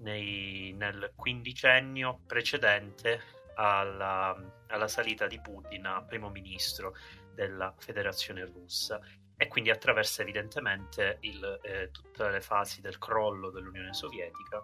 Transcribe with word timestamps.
nei, 0.00 0.74
nel 0.76 1.12
quindicennio 1.16 2.20
precedente 2.26 3.20
alla, 3.54 4.36
alla, 4.66 4.88
salita 4.88 5.26
di 5.26 5.40
Putin 5.40 5.86
a 5.86 6.02
primo 6.02 6.28
ministro 6.28 6.94
della 7.34 7.74
Federazione 7.78 8.44
russa 8.44 9.00
e 9.40 9.46
quindi 9.46 9.70
attraversa 9.70 10.22
evidentemente 10.22 11.18
il, 11.20 11.60
eh, 11.62 11.90
tutte 11.92 12.28
le 12.28 12.40
fasi 12.40 12.80
del 12.80 12.98
crollo 12.98 13.50
dell'Unione 13.50 13.94
Sovietica 13.94 14.60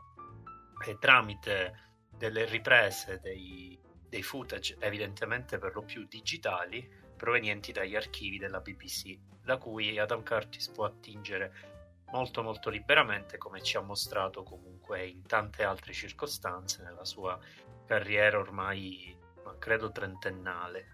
e 0.85 0.99
tramite 0.99 1.93
delle 2.11 2.45
riprese 2.45 3.21
dei, 3.23 3.79
dei 4.09 4.23
footage 4.23 4.77
evidentemente 4.81 5.59
per 5.59 5.75
lo 5.75 5.83
più 5.83 6.05
digitali 6.09 6.87
provenienti 7.17 7.71
dagli 7.71 7.95
archivi 7.95 8.37
della 8.37 8.59
BBC, 8.59 9.17
da 9.45 9.59
cui 9.59 9.97
Adam 9.97 10.25
Curtis 10.25 10.69
può 10.71 10.87
attingere 10.87 11.73
molto 12.11 12.43
molto 12.43 12.69
liberamente 12.69 13.39
come 13.39 13.63
ci 13.63 13.77
ha 13.77 13.81
mostrato 13.81 14.43
comunque 14.43 15.07
in 15.07 15.23
tante 15.23 15.63
altre 15.63 15.93
circostanze 15.93 16.83
nella 16.83 17.05
sua 17.05 17.39
carriera 17.87 18.39
ormai 18.39 19.17
credo 19.59 19.93
trentennale. 19.93 20.87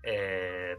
E 0.00 0.76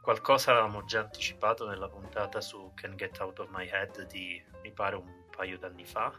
qualcosa 0.00 0.52
avevamo 0.52 0.84
già 0.84 1.00
anticipato 1.00 1.68
nella 1.68 1.88
puntata 1.88 2.40
su 2.40 2.72
Can 2.74 2.96
Get 2.96 3.18
Out 3.20 3.40
of 3.40 3.48
My 3.50 3.68
Head 3.68 4.06
di 4.06 4.42
mi 4.62 4.72
pare 4.72 4.96
un 4.96 5.24
paio 5.34 5.58
d'anni 5.58 5.84
fa, 5.84 6.12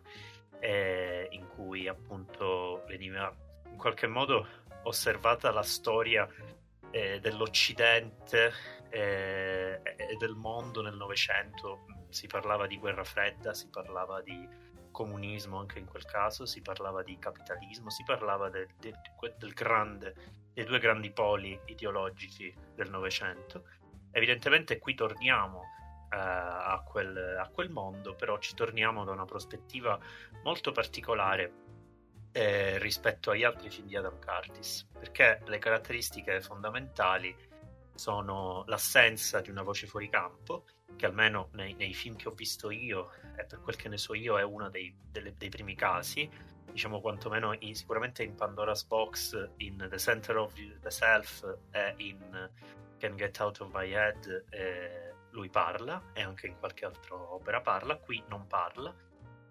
in 0.61 1.47
cui 1.55 1.87
appunto 1.87 2.83
veniva 2.87 3.33
in 3.65 3.77
qualche 3.77 4.07
modo 4.07 4.47
osservata 4.83 5.51
la 5.51 5.63
storia 5.63 6.27
eh, 6.91 7.19
dell'Occidente 7.19 8.51
eh, 8.89 9.81
e 9.83 10.15
del 10.17 10.35
mondo 10.35 10.81
nel 10.81 10.95
Novecento. 10.95 11.85
Si 12.09 12.27
parlava 12.27 12.67
di 12.67 12.77
guerra 12.77 13.03
fredda, 13.03 13.53
si 13.53 13.69
parlava 13.69 14.21
di 14.21 14.47
comunismo 14.91 15.57
anche 15.57 15.79
in 15.79 15.85
quel 15.85 16.05
caso, 16.05 16.45
si 16.45 16.61
parlava 16.61 17.01
di 17.01 17.17
capitalismo, 17.17 17.89
si 17.89 18.03
parlava 18.03 18.49
de, 18.49 18.67
de, 18.79 18.91
de, 18.91 19.33
del 19.37 19.53
grande, 19.53 20.13
dei 20.53 20.65
due 20.65 20.79
grandi 20.79 21.11
poli 21.11 21.59
ideologici 21.65 22.53
del 22.75 22.89
Novecento. 22.89 23.63
Evidentemente 24.11 24.77
qui 24.77 24.93
torniamo 24.93 25.63
eh, 26.09 26.17
a, 26.17 26.83
quel, 26.85 27.37
a 27.39 27.47
quel 27.49 27.69
mondo, 27.69 28.15
però 28.15 28.37
ci 28.39 28.53
torniamo 28.53 29.03
da 29.03 29.11
una 29.11 29.25
prospettiva 29.25 29.99
molto 30.43 30.71
particolare 30.71 31.53
eh, 32.31 32.77
rispetto 32.79 33.31
agli 33.31 33.43
altri 33.43 33.69
film 33.69 33.87
di 33.87 33.95
Adam 33.95 34.19
Curtis, 34.19 34.87
perché 34.91 35.41
le 35.45 35.57
caratteristiche 35.57 36.41
fondamentali 36.41 37.35
sono 37.93 38.63
l'assenza 38.67 39.41
di 39.41 39.49
una 39.49 39.63
voce 39.63 39.87
fuori 39.87 40.09
campo, 40.09 40.65
che 40.95 41.05
almeno 41.05 41.49
nei, 41.53 41.73
nei 41.73 41.93
film 41.93 42.15
che 42.15 42.27
ho 42.27 42.31
visto 42.31 42.71
io, 42.71 43.11
e 43.35 43.45
per 43.45 43.61
quel 43.61 43.75
che 43.75 43.89
ne 43.89 43.97
so 43.97 44.13
io, 44.13 44.37
è 44.37 44.43
uno 44.43 44.69
dei, 44.69 44.95
delle, 45.01 45.35
dei 45.37 45.49
primi 45.49 45.75
casi, 45.75 46.29
diciamo 46.71 47.01
quantomeno 47.01 47.55
in, 47.59 47.75
sicuramente 47.75 48.23
in 48.23 48.35
Pandora's 48.35 48.85
Box, 48.85 49.49
in 49.57 49.85
The 49.89 49.97
Center 49.97 50.37
of 50.37 50.53
the 50.53 50.89
Self 50.89 51.57
e 51.71 51.93
in 51.97 52.49
Can 53.01 53.15
Get 53.15 53.39
Out 53.39 53.61
of 53.61 53.73
My 53.73 53.91
Head 53.91 54.45
eh, 54.51 55.13
lui 55.31 55.49
parla 55.49 56.11
e 56.13 56.21
anche 56.21 56.45
in 56.45 56.59
qualche 56.59 56.85
altra 56.85 57.15
opera 57.15 57.59
parla, 57.59 57.97
qui 57.97 58.23
non 58.27 58.45
parla. 58.45 58.93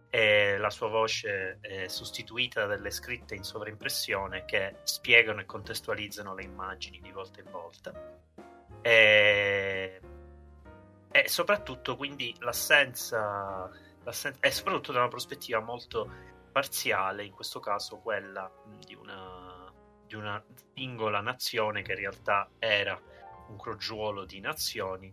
E 0.08 0.56
la 0.56 0.70
sua 0.70 0.88
voce 0.88 1.58
è 1.60 1.88
sostituita 1.88 2.66
da 2.66 2.76
delle 2.76 2.90
scritte 2.90 3.34
in 3.34 3.42
sovraimpressione 3.42 4.44
che 4.44 4.76
spiegano 4.84 5.40
e 5.40 5.46
contestualizzano 5.46 6.34
le 6.34 6.44
immagini 6.44 7.00
di 7.00 7.10
volta 7.10 7.40
in 7.40 7.50
volta. 7.50 7.92
E, 8.82 10.00
e 11.10 11.28
soprattutto 11.28 11.96
quindi 11.96 12.34
l'assenza, 12.38 13.68
l'assenza 14.04 14.38
e 14.40 14.50
soprattutto 14.52 14.92
da 14.92 15.00
una 15.00 15.08
prospettiva 15.08 15.58
molto 15.58 16.08
parziale 16.52 17.24
in 17.24 17.32
questo 17.32 17.58
caso 17.58 17.98
quella 17.98 18.48
di 18.84 18.94
una, 18.94 19.72
di 20.06 20.14
una 20.14 20.42
singola 20.74 21.20
nazione 21.20 21.82
che 21.82 21.92
in 21.92 21.98
realtà 21.98 22.48
era 22.58 23.00
un 23.50 23.58
crogiuolo 23.58 24.24
di 24.24 24.40
nazioni 24.40 25.12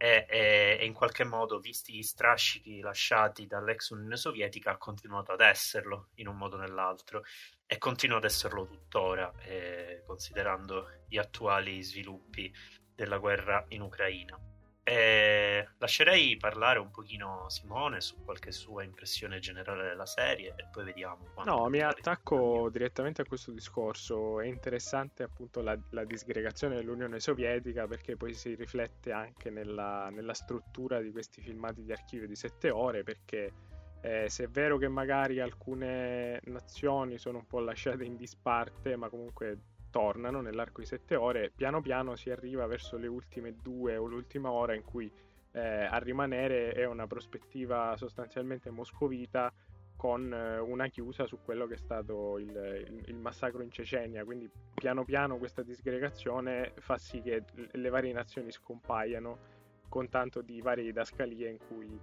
e, 0.00 0.26
e, 0.28 0.78
e, 0.80 0.86
in 0.86 0.92
qualche 0.92 1.24
modo, 1.24 1.58
visti 1.58 1.94
gli 1.94 2.02
strascichi 2.02 2.80
lasciati 2.80 3.48
dall'ex 3.48 3.90
Unione 3.90 4.16
Sovietica, 4.16 4.70
ha 4.70 4.76
continuato 4.76 5.32
ad 5.32 5.40
esserlo 5.40 6.10
in 6.14 6.28
un 6.28 6.36
modo 6.36 6.56
o 6.56 6.60
nell'altro 6.60 7.24
e 7.66 7.78
continua 7.78 8.18
ad 8.18 8.24
esserlo 8.24 8.64
tuttora, 8.66 9.32
eh, 9.40 10.04
considerando 10.06 11.02
gli 11.08 11.18
attuali 11.18 11.82
sviluppi 11.82 12.52
della 12.94 13.18
guerra 13.18 13.64
in 13.70 13.82
Ucraina. 13.82 14.57
E 14.88 15.68
lascerei 15.76 16.38
parlare 16.38 16.78
un 16.78 16.90
pochino 16.90 17.44
Simone 17.50 18.00
su 18.00 18.24
qualche 18.24 18.52
sua 18.52 18.84
impressione 18.84 19.38
generale 19.38 19.86
della 19.86 20.06
serie 20.06 20.54
e 20.56 20.64
poi 20.72 20.84
vediamo. 20.84 21.26
No, 21.44 21.68
mi 21.68 21.82
attacco 21.82 22.70
direttamente 22.70 23.20
a 23.20 23.26
questo 23.26 23.50
discorso. 23.50 24.40
È 24.40 24.46
interessante 24.46 25.24
appunto 25.24 25.60
la, 25.60 25.78
la, 25.90 26.06
disgregazione 26.06 26.76
dell'Unione 26.76 27.20
Sovietica 27.20 27.86
perché 27.86 28.16
poi 28.16 28.32
si 28.32 28.54
riflette 28.54 29.12
anche 29.12 29.50
nella, 29.50 30.08
nella 30.08 30.32
struttura 30.32 31.02
di 31.02 31.10
questi 31.10 31.42
filmati 31.42 31.84
di 31.84 31.92
archivio 31.92 32.26
di 32.26 32.34
sette 32.34 32.70
ore 32.70 33.02
perché 33.02 33.52
eh, 34.00 34.30
se 34.30 34.44
è 34.44 34.48
vero 34.48 34.78
che 34.78 34.88
magari 34.88 35.38
alcune 35.38 36.40
nazioni 36.44 37.18
sono 37.18 37.38
un 37.38 37.46
po' 37.46 37.60
lasciate 37.60 38.04
in 38.04 38.16
disparte 38.16 38.96
ma 38.96 39.10
comunque 39.10 39.58
tornano 39.90 40.40
nell'arco 40.40 40.80
di 40.80 40.86
sette 40.86 41.16
ore, 41.16 41.50
piano 41.54 41.80
piano 41.80 42.16
si 42.16 42.30
arriva 42.30 42.66
verso 42.66 42.96
le 42.96 43.06
ultime 43.06 43.56
due 43.60 43.96
o 43.96 44.06
l'ultima 44.06 44.50
ora 44.50 44.74
in 44.74 44.84
cui 44.84 45.10
eh, 45.52 45.60
a 45.60 45.96
rimanere 45.98 46.72
è 46.72 46.84
una 46.86 47.06
prospettiva 47.06 47.94
sostanzialmente 47.96 48.70
moscovita 48.70 49.52
con 49.96 50.32
eh, 50.32 50.58
una 50.58 50.86
chiusa 50.86 51.26
su 51.26 51.38
quello 51.44 51.66
che 51.66 51.74
è 51.74 51.78
stato 51.78 52.38
il, 52.38 52.48
il, 52.50 53.02
il, 53.06 53.16
massacro 53.16 53.62
in 53.62 53.70
Cecenia. 53.72 54.24
Quindi 54.24 54.48
piano 54.74 55.04
piano 55.04 55.38
questa 55.38 55.62
disgregazione 55.62 56.72
fa 56.78 56.96
sì 56.96 57.20
che 57.20 57.42
le 57.72 57.88
varie 57.88 58.12
nazioni 58.12 58.52
scompaiano 58.52 59.56
con 59.88 60.08
tanto 60.08 60.40
di 60.40 60.60
varie 60.60 60.84
didascalie 60.84 61.48
in 61.48 61.58
cui 61.66 61.98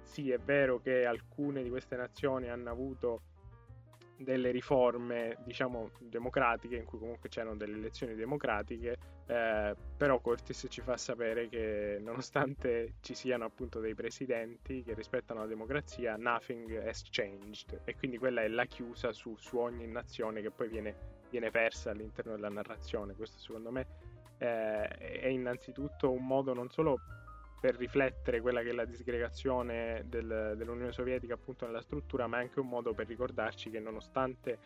sì 0.00 0.30
è 0.30 0.38
vero 0.38 0.80
che 0.80 1.04
alcune 1.04 1.62
di 1.62 1.68
queste 1.68 1.96
nazioni 1.96 2.48
hanno 2.48 2.70
avuto 2.70 3.22
delle 4.16 4.50
riforme, 4.50 5.36
diciamo, 5.44 5.90
democratiche, 5.98 6.76
in 6.76 6.84
cui 6.84 6.98
comunque 6.98 7.28
c'erano 7.28 7.56
delle 7.56 7.76
elezioni 7.76 8.14
democratiche, 8.14 8.96
eh, 9.26 9.74
però 9.96 10.20
Cortis 10.20 10.66
ci 10.68 10.80
fa 10.80 10.96
sapere 10.96 11.48
che 11.48 11.98
nonostante 12.00 12.94
ci 13.00 13.14
siano 13.14 13.44
appunto 13.44 13.80
dei 13.80 13.94
presidenti 13.94 14.82
che 14.82 14.94
rispettano 14.94 15.40
la 15.40 15.46
democrazia, 15.46 16.16
nothing 16.16 16.86
has 16.86 17.02
changed 17.10 17.80
e 17.84 17.96
quindi 17.96 18.18
quella 18.18 18.42
è 18.42 18.48
la 18.48 18.66
chiusa 18.66 19.12
su, 19.12 19.34
su 19.36 19.56
ogni 19.56 19.86
nazione 19.86 20.42
che 20.42 20.50
poi 20.50 20.68
viene, 20.68 20.94
viene, 21.30 21.50
persa 21.50 21.90
all'interno 21.90 22.34
della 22.34 22.50
narrazione. 22.50 23.14
Questo 23.14 23.38
secondo 23.38 23.70
me 23.70 23.86
eh, 24.38 24.88
è 24.88 25.26
innanzitutto 25.26 26.10
un 26.10 26.26
modo 26.26 26.52
non 26.52 26.70
solo 26.70 26.98
per 27.64 27.76
riflettere 27.76 28.42
quella 28.42 28.60
che 28.60 28.68
è 28.68 28.72
la 28.72 28.84
disgregazione 28.84 30.04
del, 30.04 30.52
dell'Unione 30.54 30.92
Sovietica 30.92 31.32
appunto 31.32 31.64
nella 31.64 31.80
struttura, 31.80 32.26
ma 32.26 32.36
è 32.36 32.40
anche 32.42 32.60
un 32.60 32.68
modo 32.68 32.92
per 32.92 33.06
ricordarci 33.06 33.70
che 33.70 33.80
nonostante 33.80 34.58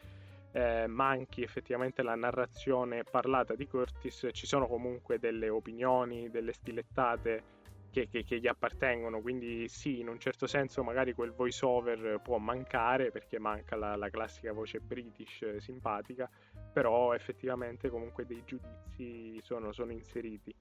eh, 0.51 0.89
manchi 0.89 1.45
effettivamente 1.45 2.03
la 2.03 2.17
narrazione 2.17 3.05
parlata 3.05 3.55
di 3.55 3.69
Curtis, 3.69 4.27
ci 4.33 4.49
sono 4.49 4.67
comunque 4.67 5.21
delle 5.21 5.49
opinioni, 5.49 6.29
delle 6.29 6.53
stilettate 6.53 7.43
che, 7.93 8.09
che, 8.09 8.25
che, 8.25 8.41
gli 8.41 8.49
appartengono, 8.49 9.21
quindi 9.21 9.69
sì, 9.69 10.01
in 10.01 10.09
un 10.09 10.19
certo 10.19 10.49
senso 10.49 10.83
magari 10.83 11.13
quel 11.13 11.31
voice 11.31 11.65
over 11.65 12.21
può 12.21 12.39
mancare 12.39 13.13
perché 13.13 13.39
manca 13.39 13.77
la, 13.77 13.95
la 13.95 14.11
classica 14.11 14.53
voce 14.53 14.81
british 14.81 15.59
simpatica, 15.59 16.29
però 16.73 17.15
effettivamente 17.15 17.91
comunque 17.91 18.27
dei 18.27 18.43
giudizi 18.45 19.41
sono, 19.41 19.71
sono 19.71 19.93
inseriti. 19.93 20.53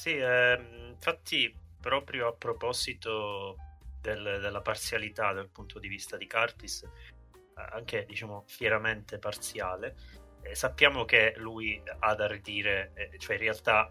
Sì, 0.00 0.16
ehm, 0.16 0.92
infatti 0.94 1.54
proprio 1.78 2.28
a 2.28 2.32
proposito 2.32 3.56
del, 4.00 4.38
della 4.40 4.62
parzialità 4.62 5.34
dal 5.34 5.50
punto 5.50 5.78
di 5.78 5.88
vista 5.88 6.16
di 6.16 6.26
Curtis, 6.26 6.88
anche 7.52 8.06
diciamo 8.06 8.44
fieramente 8.46 9.18
parziale, 9.18 9.94
eh, 10.40 10.54
sappiamo 10.54 11.04
che 11.04 11.34
lui 11.36 11.82
ha 11.98 12.14
da 12.14 12.26
ridire, 12.26 12.92
eh, 12.94 13.18
cioè 13.18 13.36
in 13.36 13.42
realtà 13.42 13.90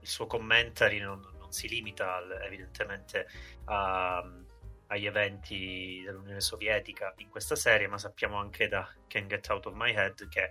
il 0.00 0.08
suo 0.08 0.26
commentary 0.26 0.98
non, 0.98 1.20
non 1.38 1.52
si 1.52 1.68
limita 1.68 2.14
al, 2.14 2.40
evidentemente 2.42 3.26
a, 3.66 4.26
agli 4.86 5.04
eventi 5.04 6.00
dell'Unione 6.02 6.40
Sovietica 6.40 7.12
in 7.18 7.28
questa 7.28 7.54
serie, 7.54 7.86
ma 7.86 7.98
sappiamo 7.98 8.38
anche 8.38 8.66
da 8.66 8.90
Can't 9.08 9.26
Get 9.26 9.46
Out 9.50 9.66
of 9.66 9.74
My 9.74 9.92
Head 9.92 10.26
che 10.30 10.48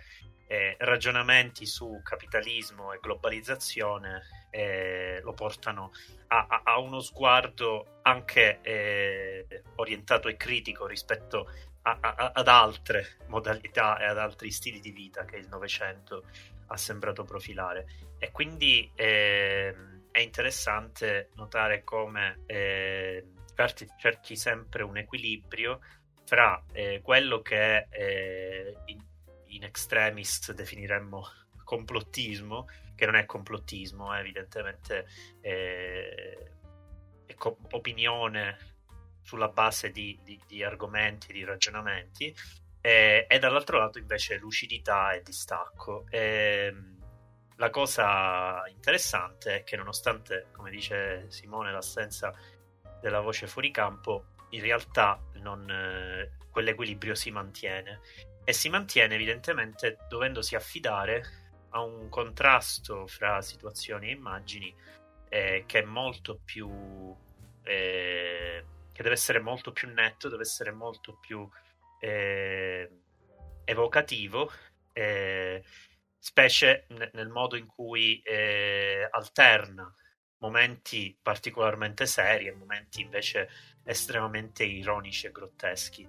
eh, 0.51 0.75
ragionamenti 0.79 1.67
su 1.67 2.01
capitalismo 2.03 2.91
e 2.91 2.99
globalizzazione 2.99 4.23
eh, 4.49 5.21
lo 5.21 5.33
portano 5.33 5.91
a, 6.29 6.47
a, 6.49 6.61
a, 6.63 6.79
uno 6.79 7.01
sguardo 7.01 7.99
anche 8.01 8.59
eh, 8.63 9.45
orientato 9.75 10.27
e 10.27 10.37
critico 10.37 10.87
rispetto 10.87 11.47
a, 11.83 12.31
ad 12.33 12.47
altre 12.47 13.17
modalità 13.27 13.99
e 13.99 14.05
ad 14.05 14.17
altri 14.17 14.49
stili 14.49 14.79
di 14.79 14.89
vita 14.89 15.23
che 15.23 15.35
il 15.35 15.47
Novecento 15.47 16.25
ha 16.65 16.77
sembrato 16.77 17.23
profilare. 17.23 17.85
E 18.17 18.31
quindi 18.31 18.91
eh, 18.95 19.75
è 20.09 20.19
interessante 20.19 21.29
notare 21.35 21.83
come 21.83 22.39
eh, 22.47 23.23
cerchi 23.99 24.35
sempre 24.35 24.81
un 24.81 24.97
equilibrio 24.97 25.79
fra 26.25 26.63
eh, 26.71 27.01
quello 27.03 27.41
che 27.41 27.87
eh, 27.89 28.77
in, 28.85 29.08
in, 29.49 29.63
extremis 29.63 30.51
definiremmo 30.53 31.25
complottismo, 31.63 32.67
che 32.95 33.05
non 33.05 33.15
è 33.15 33.25
complottismo, 33.25 34.13
è 34.13 34.19
evidentemente 34.19 35.07
eh, 35.41 36.51
è 37.25 37.33
co- 37.35 37.59
opinione 37.71 38.57
sulla 39.21 39.49
base 39.49 39.91
di, 39.91 40.19
di, 40.23 40.39
di 40.47 40.63
argomenti, 40.63 41.31
di 41.31 41.43
ragionamenti, 41.43 42.35
e, 42.81 43.25
e, 43.29 43.39
dall'altro 43.39 43.77
lato 43.77 43.99
invece 43.99 44.37
lucidità 44.37 45.13
e 45.13 45.21
distacco. 45.21 46.05
E, 46.09 46.73
la 47.57 47.69
cosa 47.69 48.63
interessante 48.69 49.57
è 49.57 49.63
che 49.63 49.75
nonostante, 49.75 50.47
come 50.53 50.71
dice 50.71 51.25
Simone, 51.29 51.71
l'assenza 51.71 52.33
della 53.01 53.19
voce 53.19 53.47
fuori 53.47 53.69
campo, 53.69 54.27
in 54.51 54.61
realtà 54.61 55.21
non, 55.33 55.69
eh, 55.69 56.31
quell'equilibrio 56.49 57.15
si 57.15 57.31
mantiene 57.31 57.99
e 58.43 58.53
si 58.53 58.69
mantiene 58.69 59.15
evidentemente 59.15 59.97
dovendosi 60.07 60.55
affidare 60.55 61.23
a 61.69 61.81
un 61.81 62.09
contrasto 62.09 63.05
fra 63.07 63.41
situazioni 63.41 64.09
e 64.09 64.13
immagini 64.13 64.73
eh, 65.29 65.63
che 65.67 65.79
è 65.79 65.83
molto 65.83 66.39
più 66.43 66.67
eh, 67.63 68.65
che 68.91 69.03
deve 69.03 69.15
essere 69.15 69.39
molto 69.39 69.71
più 69.71 69.89
netto, 69.93 70.27
deve 70.27 70.41
essere 70.41 70.71
molto 70.71 71.17
più 71.21 71.47
eh, 71.99 72.89
evocativo, 73.63 74.51
eh, 74.91 75.63
specie 76.17 76.85
n- 76.89 77.09
nel 77.13 77.29
modo 77.29 77.55
in 77.55 77.65
cui 77.65 78.19
eh, 78.21 79.07
alterna 79.09 79.93
momenti 80.39 81.17
particolarmente 81.21 82.05
seri 82.05 82.47
e 82.47 82.53
momenti 82.53 83.01
invece 83.01 83.49
estremamente 83.83 84.63
ironici 84.63 85.27
e 85.27 85.31
grotteschi. 85.31 86.07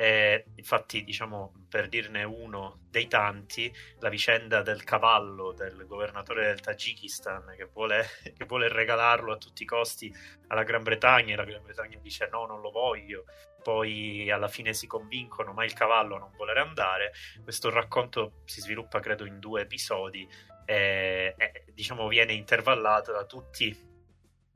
E 0.00 0.44
infatti, 0.54 1.02
diciamo, 1.02 1.66
per 1.68 1.88
dirne 1.88 2.22
uno 2.22 2.82
dei 2.88 3.08
tanti, 3.08 3.74
la 3.98 4.08
vicenda 4.08 4.62
del 4.62 4.84
cavallo 4.84 5.50
del 5.50 5.86
governatore 5.88 6.44
del 6.44 6.60
Tagikistan 6.60 7.52
che 7.56 7.64
vuole, 7.64 8.06
che 8.36 8.44
vuole 8.44 8.68
regalarlo 8.68 9.32
a 9.32 9.38
tutti 9.38 9.64
i 9.64 9.66
costi 9.66 10.14
alla 10.46 10.62
Gran 10.62 10.84
Bretagna 10.84 11.32
e 11.32 11.36
la 11.36 11.42
Gran 11.42 11.64
Bretagna 11.64 11.98
dice 12.00 12.28
no, 12.30 12.46
non 12.46 12.60
lo 12.60 12.70
voglio, 12.70 13.24
poi 13.60 14.30
alla 14.30 14.46
fine 14.46 14.72
si 14.72 14.86
convincono, 14.86 15.52
ma 15.52 15.64
il 15.64 15.72
cavallo 15.72 16.16
non 16.16 16.30
vuole 16.36 16.52
andare. 16.52 17.12
Questo 17.42 17.68
racconto 17.68 18.42
si 18.44 18.60
sviluppa, 18.60 19.00
credo, 19.00 19.24
in 19.24 19.40
due 19.40 19.62
episodi 19.62 20.28
e, 20.64 21.34
e 21.36 21.64
diciamo, 21.74 22.06
viene 22.06 22.34
intervallato 22.34 23.10
da 23.10 23.24
tutti 23.24 23.76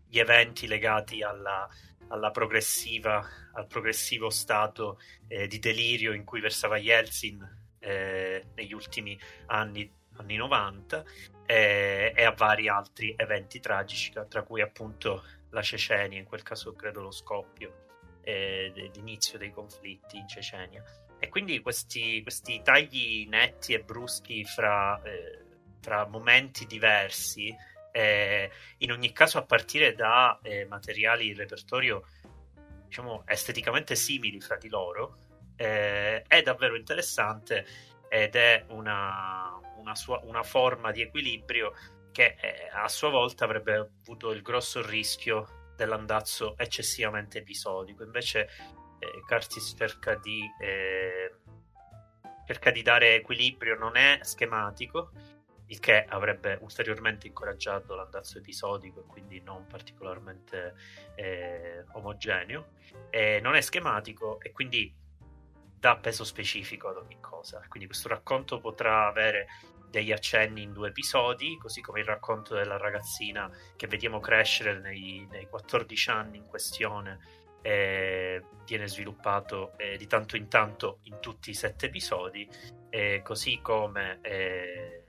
gli 0.06 0.18
eventi 0.20 0.68
legati 0.68 1.24
alla 1.24 1.68
al 2.12 3.67
progressivo 3.67 4.31
stato 4.31 5.00
eh, 5.29 5.47
di 5.47 5.59
delirio 5.59 6.12
in 6.12 6.25
cui 6.25 6.41
versava 6.41 6.76
Yeltsin 6.76 7.61
eh, 7.79 8.47
negli 8.55 8.73
ultimi 8.73 9.19
anni, 9.47 9.91
anni 10.17 10.37
90 10.37 11.05
eh, 11.47 12.12
e 12.14 12.25
a 12.25 12.32
vari 12.32 12.69
altri 12.69 13.14
eventi 13.17 13.61
tragici, 13.61 14.12
tra 14.29 14.43
cui 14.43 14.61
appunto 14.61 15.25
la 15.50 15.62
Cecenia, 15.62 16.19
in 16.19 16.25
quel 16.25 16.43
caso 16.43 16.73
credo 16.75 17.03
lo 17.03 17.11
scoppio 17.11 17.87
eh, 18.23 18.91
l'inizio 18.94 19.38
dei 19.38 19.50
conflitti 19.50 20.17
in 20.17 20.29
Cecenia. 20.29 20.82
E 21.19 21.29
quindi 21.29 21.61
questi, 21.61 22.20
questi 22.23 22.62
tagli 22.62 23.26
netti 23.29 23.75
e 23.75 23.81
bruschi 23.81 24.44
fra, 24.44 25.00
eh, 25.03 25.44
fra 25.81 26.06
momenti 26.06 26.67
diversi 26.67 27.55
eh, 27.92 28.50
in 28.78 28.90
ogni 28.90 29.12
caso 29.12 29.38
a 29.38 29.44
partire 29.44 29.94
da 29.94 30.38
eh, 30.42 30.66
materiali 30.66 31.28
in 31.28 31.36
repertorio 31.36 32.04
diciamo 32.86 33.22
esteticamente 33.26 33.94
simili 33.94 34.40
fra 34.40 34.56
di 34.56 34.68
loro 34.68 35.18
eh, 35.56 36.22
è 36.22 36.42
davvero 36.42 36.76
interessante 36.76 37.66
ed 38.08 38.34
è 38.34 38.64
una, 38.68 39.58
una, 39.76 39.94
sua, 39.94 40.20
una 40.24 40.42
forma 40.42 40.90
di 40.90 41.00
equilibrio 41.00 41.72
che 42.10 42.36
eh, 42.40 42.68
a 42.72 42.88
sua 42.88 43.08
volta 43.08 43.44
avrebbe 43.44 43.90
avuto 44.02 44.32
il 44.32 44.42
grosso 44.42 44.86
rischio 44.86 45.72
dell'andazzo 45.76 46.56
eccessivamente 46.58 47.38
episodico. 47.38 48.02
Invece 48.02 48.48
eh, 48.98 49.20
Curtis 49.26 49.74
cerca 49.76 50.14
di 50.16 50.42
eh, 50.60 51.34
cerca 52.46 52.70
di 52.70 52.82
dare 52.82 53.14
equilibrio 53.14 53.76
non 53.76 53.96
è 53.96 54.18
schematico 54.22 55.11
il 55.73 55.81
che 55.81 56.05
avrebbe 56.05 56.59
ulteriormente 56.61 57.26
incoraggiato 57.26 57.95
l'andazzo 57.95 58.38
episodico 58.38 59.00
e 59.00 59.07
quindi 59.07 59.41
non 59.41 59.67
particolarmente 59.67 60.75
eh, 61.14 61.85
omogeneo. 61.93 62.75
E 63.11 63.41
non 63.41 63.55
è 63.55 63.61
schematico 63.62 64.38
e 64.41 64.52
quindi 64.52 64.95
dà 65.79 65.97
peso 65.97 66.25
specifico 66.25 66.88
ad 66.88 66.99
ogni 66.99 67.19
cosa. 67.21 67.62
Quindi 67.69 67.88
questo 67.88 68.09
racconto 68.09 68.61
potrà 68.61 69.07
avere 69.07 69.47
degli 69.88 70.12
accenni 70.12 70.62
in 70.62 70.73
due 70.73 70.88
episodi, 70.88 71.57
così 71.59 71.81
come 71.81 72.00
il 72.00 72.07
racconto 72.07 72.55
della 72.55 72.76
ragazzina 72.76 73.50
che 73.76 73.87
vediamo 73.87 74.21
crescere 74.21 74.79
nei, 74.79 75.26
nei 75.31 75.47
14 75.49 76.11
anni 76.11 76.37
in 76.38 76.47
questione 76.47 77.19
eh, 77.62 78.43
viene 78.64 78.88
sviluppato 78.88 79.73
eh, 79.76 79.97
di 79.97 80.07
tanto 80.07 80.37
in 80.37 80.49
tanto 80.49 80.99
in 81.05 81.19
tutti 81.21 81.50
i 81.50 81.55
sette 81.55 81.87
episodi, 81.87 82.49
eh, 82.91 83.21
così 83.23 83.61
come 83.62 84.19
eh, 84.23 85.01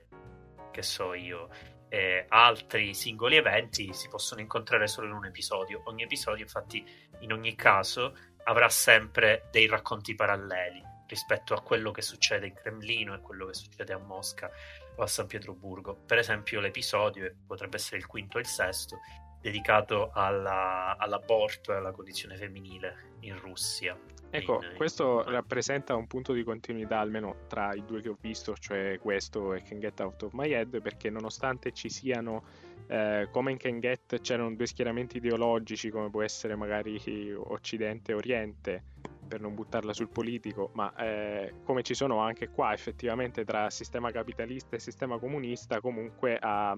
che 0.74 0.82
so 0.82 1.14
io, 1.14 1.48
eh, 1.88 2.24
altri 2.28 2.94
singoli 2.94 3.36
eventi 3.36 3.92
si 3.92 4.08
possono 4.08 4.40
incontrare 4.40 4.88
solo 4.88 5.06
in 5.06 5.12
un 5.12 5.26
episodio. 5.26 5.82
Ogni 5.84 6.02
episodio, 6.02 6.42
infatti, 6.42 6.84
in 7.20 7.32
ogni 7.32 7.54
caso, 7.54 8.16
avrà 8.42 8.68
sempre 8.68 9.48
dei 9.52 9.68
racconti 9.68 10.16
paralleli 10.16 10.82
rispetto 11.06 11.54
a 11.54 11.62
quello 11.62 11.92
che 11.92 12.02
succede 12.02 12.48
in 12.48 12.54
Cremlino 12.54 13.14
e 13.14 13.20
quello 13.20 13.46
che 13.46 13.54
succede 13.54 13.92
a 13.92 13.98
Mosca 13.98 14.50
o 14.96 15.02
a 15.04 15.06
San 15.06 15.28
Pietroburgo. 15.28 15.94
Per 15.94 16.18
esempio, 16.18 16.58
l'episodio, 16.58 17.32
potrebbe 17.46 17.76
essere 17.76 17.98
il 17.98 18.06
quinto 18.06 18.38
o 18.38 18.40
il 18.40 18.46
sesto, 18.46 18.98
dedicato 19.40 20.10
alla, 20.12 20.96
all'aborto 20.98 21.72
e 21.72 21.76
alla 21.76 21.92
condizione 21.92 22.36
femminile 22.36 23.12
in 23.20 23.38
Russia. 23.38 23.96
Ecco, 24.36 24.60
in, 24.64 24.76
questo 24.76 25.22
rappresenta 25.22 25.94
un 25.94 26.08
punto 26.08 26.32
di 26.32 26.42
continuità 26.42 26.98
almeno 26.98 27.36
tra 27.46 27.72
i 27.72 27.84
due 27.84 28.00
che 28.00 28.08
ho 28.08 28.16
visto, 28.20 28.54
cioè 28.56 28.98
questo 29.00 29.54
e 29.54 29.62
Can 29.62 29.78
Get 29.78 30.00
Out 30.00 30.24
of 30.24 30.32
My 30.32 30.50
Head, 30.50 30.80
perché 30.80 31.08
nonostante 31.08 31.70
ci 31.70 31.88
siano, 31.88 32.42
eh, 32.88 33.28
come 33.30 33.52
in 33.52 33.58
Can 33.58 33.78
Get, 33.78 34.20
c'erano 34.20 34.52
due 34.56 34.66
schieramenti 34.66 35.18
ideologici, 35.18 35.88
come 35.88 36.10
può 36.10 36.22
essere 36.22 36.56
magari 36.56 37.32
Occidente 37.32 38.10
e 38.10 38.14
Oriente, 38.16 38.82
per 39.28 39.40
non 39.40 39.54
buttarla 39.54 39.92
sul 39.92 40.08
politico, 40.08 40.70
ma 40.74 40.92
eh, 40.96 41.54
come 41.62 41.82
ci 41.82 41.94
sono 41.94 42.18
anche 42.18 42.48
qua 42.48 42.72
effettivamente 42.72 43.44
tra 43.44 43.70
sistema 43.70 44.10
capitalista 44.10 44.74
e 44.74 44.80
sistema 44.80 45.18
comunista, 45.18 45.80
comunque 45.80 46.36
a 46.40 46.76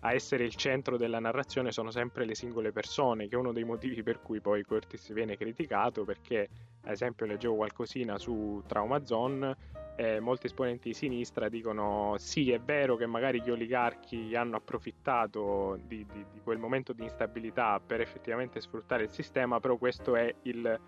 a 0.00 0.12
essere 0.12 0.44
il 0.44 0.54
centro 0.54 0.96
della 0.96 1.18
narrazione 1.18 1.72
sono 1.72 1.90
sempre 1.90 2.24
le 2.24 2.34
singole 2.34 2.72
persone, 2.72 3.28
che 3.28 3.34
è 3.34 3.38
uno 3.38 3.52
dei 3.52 3.64
motivi 3.64 4.02
per 4.02 4.20
cui 4.20 4.40
poi 4.40 4.62
Curtis 4.62 5.12
viene 5.12 5.36
criticato, 5.36 6.04
perché 6.04 6.48
ad 6.82 6.92
esempio 6.92 7.26
leggevo 7.26 7.56
qualcosina 7.56 8.18
su 8.18 8.62
Trauma 8.66 9.04
Zone, 9.04 9.56
eh, 9.96 10.20
molti 10.20 10.46
esponenti 10.46 10.90
di 10.90 10.94
sinistra 10.94 11.48
dicono 11.48 12.14
sì 12.18 12.52
è 12.52 12.60
vero 12.60 12.94
che 12.94 13.06
magari 13.06 13.42
gli 13.42 13.50
oligarchi 13.50 14.36
hanno 14.36 14.54
approfittato 14.54 15.76
di, 15.88 16.06
di, 16.12 16.24
di 16.30 16.40
quel 16.40 16.58
momento 16.58 16.92
di 16.92 17.02
instabilità 17.02 17.80
per 17.84 18.00
effettivamente 18.00 18.60
sfruttare 18.60 19.02
il 19.02 19.10
sistema, 19.10 19.58
però 19.58 19.76
questo 19.76 20.14
è 20.14 20.32
il 20.42 20.80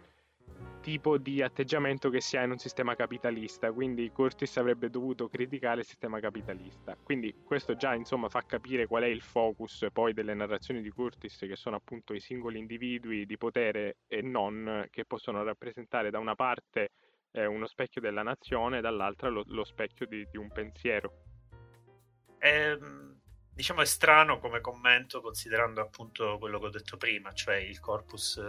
tipo 0.80 1.19
di 1.19 1.42
atteggiamento 1.42 2.11
che 2.11 2.21
si 2.21 2.37
ha 2.37 2.42
in 2.42 2.50
un 2.50 2.59
sistema 2.59 2.95
capitalista, 2.95 3.71
quindi 3.71 4.11
Curtis 4.11 4.57
avrebbe 4.57 4.88
dovuto 4.88 5.28
criticare 5.28 5.80
il 5.80 5.87
sistema 5.87 6.21
capitalista. 6.21 6.97
Quindi 7.02 7.35
questo 7.45 7.76
già 7.76 7.95
insomma 7.95 8.28
fa 8.28 8.42
capire 8.42 8.87
qual 8.87 9.02
è 9.02 9.07
il 9.07 9.21
focus 9.21 9.87
poi 9.92 10.12
delle 10.12 10.35
narrazioni 10.35 10.80
di 10.83 10.90
Curtis, 10.90 11.37
che 11.38 11.57
sono 11.57 11.76
appunto 11.76 12.14
i 12.14 12.21
singoli 12.21 12.59
individui 12.59 13.26
di 13.26 13.37
potere 13.37 13.99
e 14.07 14.23
non, 14.23 14.87
che 14.90 15.04
possono 15.04 15.42
rappresentare 15.42 16.11
da 16.11 16.19
una 16.19 16.35
parte 16.35 16.90
eh, 17.33 17.47
uno 17.47 17.66
specchio 17.66 18.00
della 18.00 18.23
nazione, 18.23 18.80
dall'altra 18.80 19.28
lo, 19.28 19.45
lo 19.47 19.64
specchio 19.64 20.07
di, 20.07 20.26
di, 20.30 20.37
un 20.37 20.50
pensiero. 20.50 21.12
È, 22.38 22.76
diciamo 23.52 23.83
è 23.83 23.87
strano 23.87 24.38
come 24.38 24.61
commento 24.61 25.21
considerando 25.21 25.80
appunto 25.80 26.38
quello 26.38 26.59
che 26.59 26.66
ho 26.66 26.71
detto 26.71 26.97
prima, 26.97 27.33
cioè 27.33 27.57
il 27.57 27.78
corpus 27.78 28.40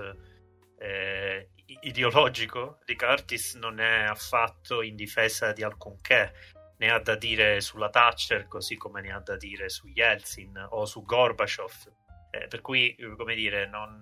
eh, 0.77 1.49
ideologico 1.81 2.79
di 2.85 2.95
Curtis 2.95 3.55
non 3.55 3.79
è 3.79 4.03
affatto 4.03 4.81
in 4.81 4.95
difesa 4.95 5.51
di 5.51 5.63
alcunché, 5.63 6.33
ne 6.77 6.89
ha 6.89 6.99
da 6.99 7.15
dire 7.15 7.61
sulla 7.61 7.89
Thatcher 7.89 8.47
così 8.47 8.75
come 8.75 9.01
ne 9.01 9.11
ha 9.11 9.19
da 9.19 9.37
dire 9.37 9.69
su 9.69 9.87
Yeltsin 9.87 10.67
o 10.71 10.85
su 10.85 11.03
Gorbachev. 11.03 11.93
Eh, 12.31 12.47
per 12.47 12.61
cui, 12.61 12.95
come 13.17 13.35
dire, 13.35 13.67
non, 13.67 14.01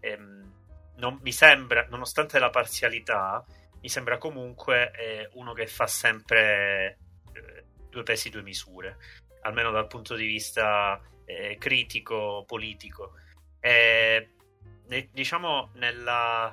ehm, 0.00 0.52
non, 0.96 1.18
mi 1.22 1.32
sembra, 1.32 1.86
nonostante 1.88 2.38
la 2.38 2.50
parzialità, 2.50 3.44
mi 3.80 3.88
sembra 3.88 4.18
comunque 4.18 4.90
eh, 4.92 5.28
uno 5.34 5.52
che 5.52 5.66
fa 5.66 5.86
sempre 5.86 6.98
eh, 7.32 7.64
due 7.88 8.02
pesi, 8.02 8.30
due 8.30 8.42
misure, 8.42 8.96
almeno 9.42 9.70
dal 9.70 9.86
punto 9.86 10.14
di 10.16 10.26
vista 10.26 11.00
eh, 11.24 11.56
critico, 11.58 12.44
politico. 12.46 13.12
Ne, 13.60 15.08
diciamo 15.12 15.70
nella 15.74 16.52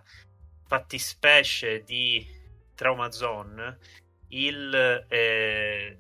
fattispecie 0.68 1.84
di 1.84 2.26
Trauma 2.76 3.10
Zone, 3.12 3.78
il, 4.30 5.06
eh, 5.08 5.98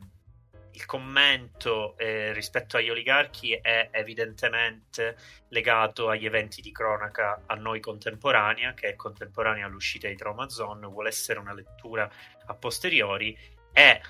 il 0.71 0.85
commento 0.85 1.97
eh, 1.97 2.33
rispetto 2.33 2.77
agli 2.77 2.89
oligarchi 2.89 3.53
è 3.53 3.89
evidentemente 3.91 5.17
legato 5.49 6.09
agli 6.09 6.25
eventi 6.25 6.61
di 6.61 6.71
cronaca 6.71 7.43
a 7.45 7.55
noi 7.55 7.79
contemporanea, 7.79 8.73
che 8.73 8.89
è 8.89 8.95
contemporanea 8.95 9.65
all'uscita 9.65 10.07
di 10.07 10.15
Trauma 10.15 10.49
Zone, 10.49 10.85
vuole 10.85 11.09
essere 11.09 11.39
una 11.39 11.53
lettura 11.53 12.09
a 12.45 12.53
posteriori. 12.53 13.35
E 13.71 14.01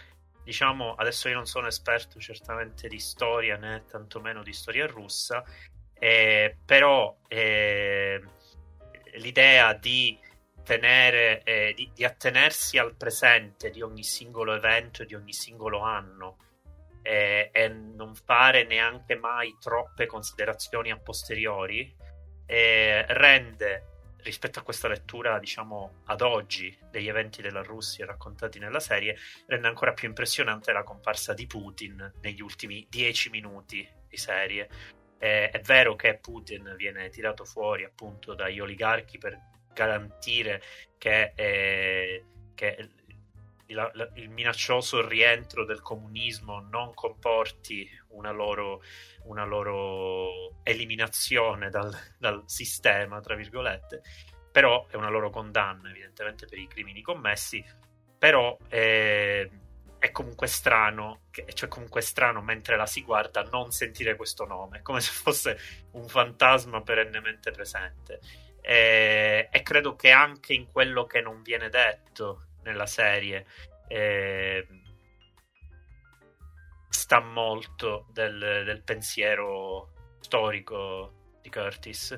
diciamo 0.43 0.95
adesso 0.95 1.27
io 1.29 1.35
non 1.35 1.45
sono 1.45 1.67
esperto 1.67 2.19
certamente 2.19 2.87
di 2.87 2.99
storia 2.99 3.57
né 3.57 3.85
tantomeno 3.85 4.41
di 4.41 4.53
storia 4.53 4.87
russa, 4.87 5.43
eh, 5.93 6.57
però 6.65 7.15
eh, 7.27 8.21
l'idea 9.13 9.73
di 9.73 10.19
tenere, 10.67 11.43
eh, 11.43 11.73
di, 11.73 11.89
di, 11.93 12.03
attenersi 12.03 12.77
al 12.77 12.93
presente 12.93 13.69
di 13.69 13.81
ogni 13.81 14.03
singolo 14.03 14.53
evento 14.53 15.05
di 15.05 15.15
ogni 15.15 15.31
singolo 15.31 15.79
anno 15.79 16.39
eh, 17.03 17.49
e 17.53 17.69
non 17.69 18.13
fare 18.15 18.65
neanche 18.65 19.15
mai 19.15 19.55
troppe 19.61 20.07
considerazioni 20.07 20.91
a 20.91 20.97
posteriori 20.97 21.95
eh, 22.45 23.05
rende 23.07 23.83
rispetto 24.23 24.59
a 24.59 24.63
questa 24.63 24.89
lettura, 24.89 25.39
diciamo, 25.39 26.01
ad 26.07 26.19
oggi 26.19 26.77
degli 26.91 27.07
eventi 27.07 27.41
della 27.41 27.61
Russia 27.61 28.05
raccontati 28.05 28.59
nella 28.59 28.81
serie, 28.81 29.15
rende 29.45 29.69
ancora 29.69 29.93
più 29.93 30.09
impressionante 30.09 30.73
la 30.73 30.83
comparsa 30.83 31.33
di 31.33 31.47
Putin 31.47 32.11
negli 32.19 32.41
ultimi 32.41 32.85
dieci 32.89 33.29
minuti 33.29 33.87
di 34.05 34.17
serie. 34.17 34.67
Eh, 35.17 35.49
è 35.49 35.61
vero 35.61 35.95
che 35.95 36.17
Putin 36.17 36.73
viene 36.75 37.07
tirato 37.07 37.45
fuori 37.45 37.85
appunto 37.85 38.33
dagli 38.33 38.59
oligarchi 38.59 39.17
per 39.17 39.55
garantire 39.77 40.61
che, 40.97 41.33
eh, 41.35 42.25
che 42.55 42.89
la, 43.67 43.91
il 44.15 44.29
minaccioso 44.29 45.05
rientro 45.07 45.65
del 45.65 45.81
comunismo 45.81 46.61
non 46.71 46.95
comporti 46.95 47.87
una 48.09 48.31
loro, 48.31 48.81
una 49.25 49.45
loro 49.45 50.63
eliminazione 50.63 51.69
dal, 51.69 51.95
dal, 52.17 52.43
sistema, 52.47 53.19
tra 53.19 53.35
virgolette, 53.35 54.01
però 54.51 54.87
è 54.89 54.95
una 54.95 55.09
loro 55.09 55.29
condanna 55.29 55.89
evidentemente 55.89 56.47
per 56.47 56.57
i 56.57 56.67
crimini 56.67 57.01
commessi, 57.01 57.63
però 58.17 58.57
eh, 58.69 59.49
è 59.99 60.11
comunque 60.11 60.47
strano, 60.47 61.21
cioè 61.53 61.69
comunque 61.69 62.01
strano 62.01 62.41
mentre 62.41 62.77
la 62.77 62.87
si 62.87 63.03
guarda 63.03 63.43
non 63.43 63.71
sentire 63.71 64.15
questo 64.15 64.45
nome, 64.45 64.81
come 64.81 65.01
se 65.01 65.11
fosse 65.11 65.59
un 65.91 66.07
fantasma 66.07 66.81
perennemente 66.81 67.51
presente. 67.51 68.19
E, 68.61 69.49
e 69.51 69.61
credo 69.61 69.95
che 69.95 70.11
anche 70.11 70.53
in 70.53 70.67
quello 70.71 71.05
che 71.05 71.21
non 71.21 71.41
viene 71.41 71.69
detto 71.69 72.47
nella 72.63 72.85
serie 72.85 73.45
eh, 73.87 74.67
sta 76.89 77.19
molto 77.21 78.07
del, 78.11 78.63
del, 78.65 78.81
pensiero 78.83 79.91
storico 80.19 81.37
di 81.41 81.49
Curtis. 81.49 82.17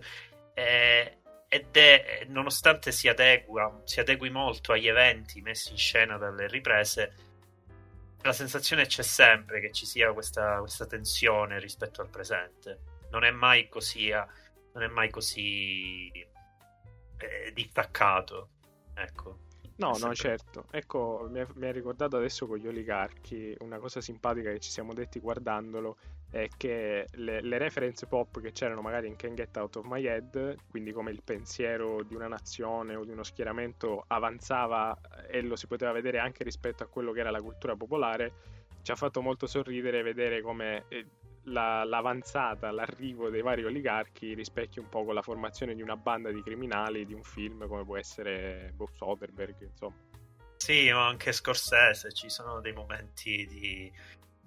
Eh, 0.53 1.17
ed 1.47 1.75
è, 1.75 2.25
nonostante 2.27 2.91
si, 2.91 3.07
adegua, 3.07 3.81
si 3.83 3.99
adegui 3.99 4.29
molto 4.29 4.71
agli 4.71 4.87
eventi 4.87 5.41
messi 5.41 5.71
in 5.71 5.77
scena 5.77 6.17
dalle 6.17 6.47
riprese, 6.47 7.13
la 8.21 8.33
sensazione 8.33 8.85
c'è 8.85 9.01
sempre 9.01 9.59
che 9.59 9.71
ci 9.71 9.85
sia 9.85 10.11
questa, 10.13 10.59
questa 10.59 10.85
tensione 10.85 11.59
rispetto 11.59 12.01
al 12.01 12.09
presente. 12.09 12.79
Non 13.11 13.23
è 13.23 13.31
mai 13.31 13.67
così, 13.69 14.11
non 14.73 14.83
è 14.83 14.87
mai 14.87 15.09
così 15.09 16.09
eh, 16.11 17.51
distaccato. 17.53 18.49
Ecco. 18.93 19.47
No, 19.79 19.95
no, 19.97 20.13
certo. 20.13 20.65
Ecco, 20.71 21.29
mi 21.31 21.39
ha, 21.39 21.71
ricordato 21.71 22.17
adesso 22.17 22.45
con 22.47 22.57
gli 22.57 22.67
oligarchi 22.67 23.55
una 23.59 23.79
cosa 23.79 24.01
simpatica 24.01 24.51
che 24.51 24.59
ci 24.59 24.69
siamo 24.69 24.93
detti 24.93 25.19
guardandolo 25.21 25.97
è 26.29 26.47
che 26.57 27.07
le, 27.11 27.41
le, 27.41 27.57
reference 27.57 28.05
pop 28.05 28.41
che 28.41 28.51
c'erano 28.51 28.81
magari 28.81 29.07
in 29.07 29.15
Can 29.15 29.35
Get 29.35 29.55
Out 29.55 29.77
of 29.77 29.85
My 29.85 30.05
Head, 30.05 30.57
quindi 30.69 30.91
come 30.91 31.11
il 31.11 31.21
pensiero 31.23 32.03
di 32.03 32.13
una 32.13 32.27
nazione 32.27 32.95
o 32.95 33.05
di 33.05 33.11
uno 33.11 33.23
schieramento 33.23 34.03
avanzava 34.07 34.95
e 35.27 35.41
lo 35.41 35.55
si 35.55 35.65
poteva 35.65 35.93
vedere 35.93 36.19
anche 36.19 36.43
rispetto 36.43 36.83
a 36.83 36.87
quello 36.87 37.13
che 37.13 37.21
era 37.21 37.31
la 37.31 37.41
cultura 37.41 37.75
popolare, 37.75 38.33
ci 38.81 38.91
ha 38.91 38.95
fatto 38.95 39.21
molto 39.21 39.47
sorridere 39.47 40.03
vedere 40.03 40.41
come 40.41 40.85
eh, 40.89 41.05
la, 41.49 41.83
l'avanzata, 41.83 42.71
l'arrivo 42.71 43.29
dei 43.29 43.41
vari 43.41 43.63
oligarchi 43.63 44.33
rispecchia 44.33 44.81
un 44.81 44.89
po' 44.89 45.03
con 45.03 45.13
la 45.13 45.21
formazione 45.21 45.75
di 45.75 45.81
una 45.81 45.95
banda 45.95 46.31
di 46.31 46.41
criminali 46.41 47.05
di 47.05 47.13
un 47.13 47.23
film 47.23 47.67
come 47.67 47.83
può 47.83 47.97
essere 47.97 48.71
Bob 48.75 48.89
Soderbergh, 48.95 49.61
insomma. 49.61 49.95
Sì, 50.57 50.91
ma 50.91 51.07
anche 51.07 51.31
Scorsese, 51.31 52.11
ci 52.11 52.29
sono 52.29 52.59
dei 52.59 52.73
momenti 52.73 53.45
di 53.45 53.91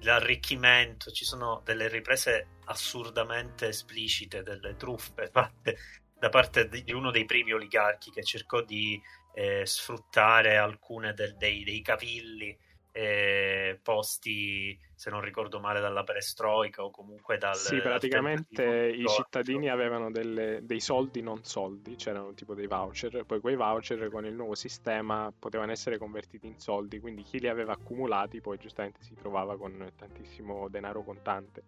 l'arricchimento, 0.02 1.11
ci 1.11 1.25
sono 1.25 1.62
delle 1.64 1.88
riprese 1.88 2.59
assurdamente 2.64 3.68
esplicite, 3.68 4.42
delle 4.42 4.76
truffe 4.76 5.28
fatte 5.28 5.78
da 6.18 6.28
parte 6.28 6.68
di 6.68 6.92
uno 6.92 7.11
dei 7.11 7.25
primi 7.25 7.52
oligarchi 7.52 8.11
che 8.11 8.23
cercò 8.23 8.62
di 8.62 9.00
eh, 9.35 9.64
sfruttare 9.66 10.56
alcune 10.56 11.14
del, 11.14 11.37
dei, 11.37 11.64
dei, 11.64 11.82
cavilli 11.82 12.56
eh, 12.93 13.81
posti, 13.83 14.79
se 14.95 15.09
non 15.09 15.23
ricordo 15.23 15.59
male, 15.59 15.81
dalla 15.81 16.05
perestroica 16.05 16.85
o 16.85 16.91
comunque 16.91 17.39
dal... 17.39 17.57
Sì, 17.57 17.81
praticamente 17.81 18.89
i 18.89 19.07
cittadini 19.09 19.71
avevano 19.71 20.11
delle, 20.11 20.61
dei 20.63 20.81
soldi 20.81 21.23
non 21.23 21.43
soldi, 21.43 21.97
c'erano 21.97 22.35
tipo 22.35 22.55
dei 22.55 22.67
voucher, 22.67 23.25
poi 23.25 23.41
quei 23.41 23.57
voucher 23.57 24.11
con 24.11 24.27
il 24.27 24.35
nuovo 24.35 24.55
sistema 24.55 25.33
potevano 25.37 25.73
essere 25.73 25.97
convertiti 25.97 26.47
in 26.47 26.59
soldi, 26.59 27.01
quindi 27.01 27.23
chi 27.23 27.41
li 27.41 27.49
aveva 27.49 27.73
accumulati 27.73 28.41
poi 28.43 28.59
giustamente 28.59 29.03
si 29.03 29.15
trovava 29.15 29.57
con 29.57 29.91
tantissimo 29.97 30.69
denaro 30.69 31.03
contante. 31.03 31.63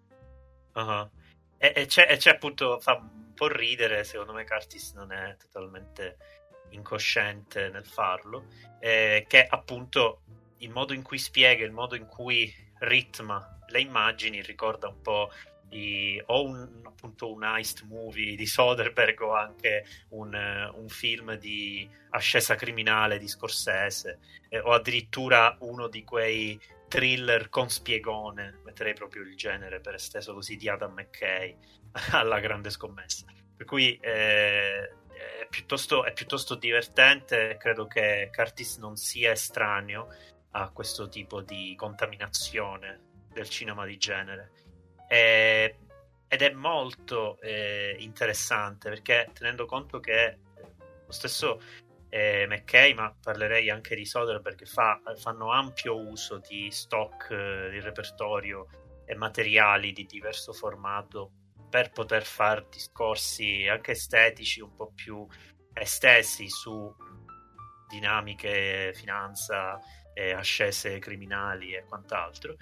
Uh-huh. 0.75 1.09
E, 1.57 1.73
e, 1.75 1.87
c'è, 1.87 2.07
e 2.11 2.19
c'è 2.19 2.33
appunto, 2.33 2.79
fa 2.81 2.97
un 2.97 3.33
po' 3.35 3.49
ridere, 3.49 4.05
secondo 4.05 4.35
me 4.35 4.45
Curtis 4.45 4.93
non 4.93 5.11
è 5.11 5.37
totalmente 5.39 6.19
incosciente 6.71 7.71
nel 7.71 7.87
farlo, 7.87 8.45
eh, 8.79 9.25
che 9.27 9.47
appunto 9.47 10.21
il 10.59 10.71
modo 10.71 10.93
in 10.93 11.03
cui 11.03 11.19
spiega, 11.19 11.65
il 11.65 11.73
modo 11.73 11.95
in 11.95 12.07
cui 12.07 12.53
ritma 12.81 13.59
le 13.69 13.81
immagini 13.81 14.43
ricorda 14.43 14.89
un 14.89 15.01
po' 15.01 15.31
di, 15.69 16.23
o 16.27 16.45
un, 16.45 16.83
appunto 16.85 17.33
un 17.33 17.43
heist 17.43 17.85
movie 17.85 18.37
di 18.37 18.47
Soderbergh 18.47 19.21
o 19.23 19.35
anche 19.35 19.85
un, 20.11 20.35
un 20.75 20.89
film 20.89 21.35
di 21.35 21.89
ascesa 22.11 22.55
criminale 22.55 23.19
di 23.19 23.27
Scorsese 23.27 24.19
eh, 24.49 24.61
o 24.61 24.73
addirittura 24.73 25.57
uno 25.61 25.89
di 25.89 26.05
quei 26.05 26.61
thriller 26.89 27.49
con 27.49 27.69
spiegone, 27.71 28.61
metterei 28.65 28.95
proprio 28.95 29.23
il 29.23 29.37
genere 29.37 29.81
per 29.81 29.95
esteso 29.95 30.33
così 30.33 30.57
di 30.57 30.69
Adam 30.69 30.93
McKay 30.93 31.57
alla 32.13 32.39
grande 32.39 32.71
scommessa. 32.71 33.27
Per 33.57 33.67
cui 33.67 33.99
eh, 34.01 34.89
è, 34.89 35.47
piuttosto, 35.51 36.05
è 36.05 36.13
piuttosto 36.13 36.55
divertente, 36.55 37.57
credo 37.59 37.87
che 37.87 38.31
Curtis 38.33 38.77
non 38.77 38.97
sia 38.97 39.33
estraneo 39.33 40.09
a 40.57 40.71
questo 40.71 41.09
tipo 41.09 41.41
di 41.41 41.75
contaminazione 41.77 43.27
del 43.33 43.49
cinema 43.49 43.85
di 43.85 43.97
genere. 43.97 44.53
E, 45.09 45.79
ed 46.29 46.43
è 46.43 46.53
molto 46.53 47.41
eh, 47.41 47.97
interessante 47.99 48.89
perché 48.89 49.31
tenendo 49.33 49.67
conto 49.67 50.01
che 50.01 50.39
lo 51.07 51.13
stesso 51.13 51.61
eh, 52.09 52.47
McKay, 52.49 52.95
ma 52.95 53.13
parlerei 53.21 53.71
anche 53.71 53.97
di 53.97 54.07
Soderbergh, 54.07 54.65
fa, 54.65 55.01
fanno 55.17 55.51
ampio 55.51 55.97
uso 55.97 56.39
di 56.39 56.71
stock 56.71 57.31
eh, 57.31 57.71
di 57.71 57.81
repertorio 57.81 58.69
e 59.05 59.15
materiali 59.17 59.93
di 59.93 60.07
diverso 60.07 60.53
formato 60.53 61.33
per 61.69 61.91
poter 61.91 62.23
fare 62.23 62.67
discorsi 62.71 63.67
anche 63.69 63.93
estetici 63.93 64.61
un 64.61 64.75
po' 64.77 64.93
più 64.95 65.27
estesi 65.73 66.49
su 66.49 66.95
dinamiche, 67.89 68.93
finanza, 68.95 69.79
eh, 70.15 70.33
ascese 70.33 70.99
criminali 70.99 71.75
e 71.75 71.85
quant'altro. 71.85 72.57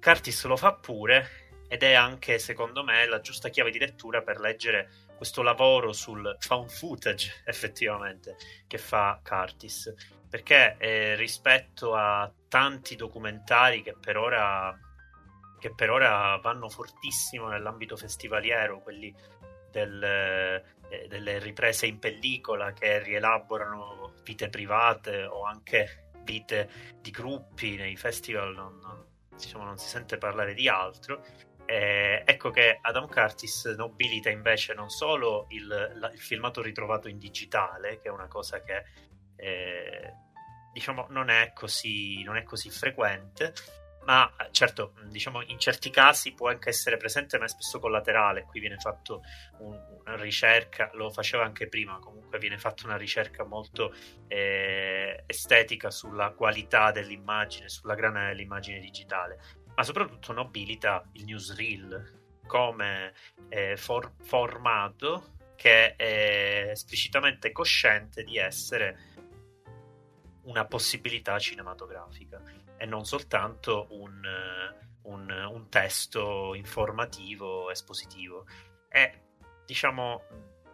Curtis 0.00 0.44
lo 0.44 0.56
fa 0.56 0.74
pure 0.74 1.46
ed 1.68 1.82
è 1.82 1.92
anche, 1.92 2.38
secondo 2.38 2.82
me, 2.82 3.06
la 3.06 3.20
giusta 3.20 3.50
chiave 3.50 3.70
di 3.70 3.78
lettura 3.78 4.22
per 4.22 4.40
leggere 4.40 5.06
questo 5.16 5.42
lavoro 5.42 5.92
sul 5.92 6.36
found 6.38 6.70
footage, 6.70 7.42
effettivamente, 7.44 8.36
che 8.66 8.78
fa 8.78 9.20
Curtis. 9.22 9.92
Perché 10.30 10.76
eh, 10.78 11.14
rispetto 11.16 11.94
a 11.94 12.30
tanti 12.48 12.96
documentari 12.96 13.82
che 13.82 13.94
per 13.98 14.16
ora 14.16 14.78
che 15.58 15.74
per 15.74 15.90
ora 15.90 16.36
vanno 16.36 16.68
fortissimo 16.68 17.48
nell'ambito 17.48 17.96
festivaliero, 17.96 18.80
quelli 18.80 19.12
del, 19.70 20.02
eh, 20.02 21.06
delle 21.08 21.38
riprese 21.38 21.86
in 21.86 21.98
pellicola 21.98 22.72
che 22.72 23.02
rielaborano 23.02 24.14
vite 24.22 24.48
private 24.48 25.24
o 25.24 25.44
anche 25.44 26.07
vite 26.28 26.68
di 27.00 27.10
gruppi 27.10 27.76
nei 27.76 27.96
festival, 27.96 28.54
non, 28.54 28.78
non, 28.80 29.04
diciamo, 29.34 29.64
non 29.64 29.78
si 29.78 29.88
sente 29.88 30.18
parlare 30.18 30.52
di 30.52 30.68
altro. 30.68 31.24
Eh, 31.64 32.22
ecco 32.24 32.50
che 32.50 32.78
Adam 32.80 33.08
Curtis 33.08 33.66
nobilita 33.76 34.30
invece 34.30 34.72
non 34.72 34.88
solo 34.88 35.46
il, 35.50 35.66
la, 35.66 36.10
il, 36.10 36.18
filmato 36.18 36.62
ritrovato 36.62 37.08
in 37.08 37.18
digitale, 37.18 37.98
che 38.00 38.08
è 38.08 38.10
una 38.10 38.26
cosa 38.26 38.62
che 38.62 38.84
eh, 39.36 40.14
diciamo 40.72 41.06
non 41.10 41.28
è, 41.28 41.52
così, 41.54 42.22
non 42.22 42.36
è 42.36 42.42
così 42.42 42.70
frequente, 42.70 43.52
ma 44.08 44.32
certo, 44.52 44.94
diciamo, 45.04 45.42
in 45.42 45.58
certi 45.58 45.90
casi 45.90 46.32
può 46.32 46.48
anche 46.48 46.70
essere 46.70 46.96
presente, 46.96 47.36
ma 47.36 47.44
è 47.44 47.48
spesso 47.48 47.78
collaterale. 47.78 48.44
Qui 48.44 48.58
viene 48.58 48.78
fatto 48.78 49.20
un, 49.58 49.78
una 50.00 50.16
ricerca, 50.16 50.90
lo 50.94 51.10
faceva 51.10 51.44
anche 51.44 51.68
prima, 51.68 51.98
comunque 51.98 52.38
viene 52.38 52.56
fatta 52.56 52.86
una 52.86 52.96
ricerca 52.96 53.44
molto 53.44 53.94
eh, 54.26 55.24
estetica 55.26 55.90
sulla 55.90 56.30
qualità 56.30 56.90
dell'immagine, 56.90 57.68
sulla 57.68 57.94
grana 57.94 58.28
dell'immagine 58.28 58.80
digitale, 58.80 59.40
ma 59.76 59.82
soprattutto 59.82 60.32
nobilita 60.32 61.06
il 61.12 61.24
newsreel 61.24 62.40
come 62.46 63.12
eh, 63.50 63.76
for- 63.76 64.14
formato 64.22 65.34
che 65.54 65.96
è 65.96 66.68
esplicitamente 66.70 67.52
cosciente 67.52 68.22
di 68.22 68.38
essere 68.38 69.16
una 70.44 70.64
possibilità 70.64 71.38
cinematografica 71.38 72.40
e 72.78 72.86
non 72.86 73.04
soltanto 73.04 73.88
un, 73.90 74.24
eh, 74.24 74.86
un, 75.02 75.30
un 75.30 75.68
testo 75.68 76.54
informativo, 76.54 77.70
espositivo. 77.70 78.46
E 78.88 79.22
diciamo, 79.66 80.22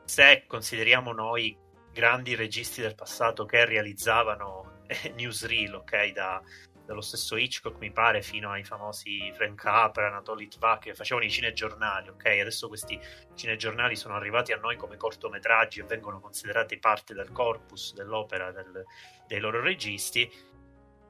se 0.04 0.44
consideriamo 0.46 1.12
noi 1.12 1.56
grandi 1.92 2.34
registi 2.34 2.80
del 2.80 2.94
passato 2.94 3.44
che 3.46 3.64
realizzavano 3.64 4.82
eh, 4.86 5.12
newsreel, 5.16 5.74
ok, 5.74 6.12
da, 6.12 6.42
dallo 6.84 7.00
stesso 7.00 7.36
Hitchcock 7.36 7.78
mi 7.78 7.90
pare 7.90 8.22
fino 8.22 8.50
ai 8.50 8.64
famosi 8.64 9.32
Frank 9.34 9.62
Capra, 9.62 10.08
Anatoly 10.08 10.48
Tvak 10.48 10.82
che 10.82 10.94
facevano 10.94 11.26
i 11.26 11.30
cinegiornali, 11.30 12.08
ok? 12.08 12.26
Adesso 12.26 12.68
questi 12.68 12.98
cinegiornali 13.34 13.96
sono 13.96 14.14
arrivati 14.14 14.52
a 14.52 14.58
noi 14.58 14.76
come 14.76 14.96
cortometraggi 14.96 15.80
e 15.80 15.84
vengono 15.84 16.20
considerati 16.20 16.78
parte 16.78 17.14
del 17.14 17.32
corpus 17.32 17.94
dell'opera 17.94 18.52
del, 18.52 18.84
dei 19.26 19.40
loro 19.40 19.60
registi 19.60 20.30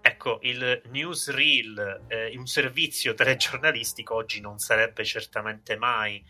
Ecco, 0.06 0.38
il 0.42 0.82
newsreel, 0.90 2.04
eh, 2.08 2.36
un 2.36 2.46
servizio 2.46 3.14
telegiornalistico 3.14 4.14
oggi 4.14 4.38
non 4.38 4.58
sarebbe 4.58 5.02
certamente 5.02 5.78
mai 5.78 6.22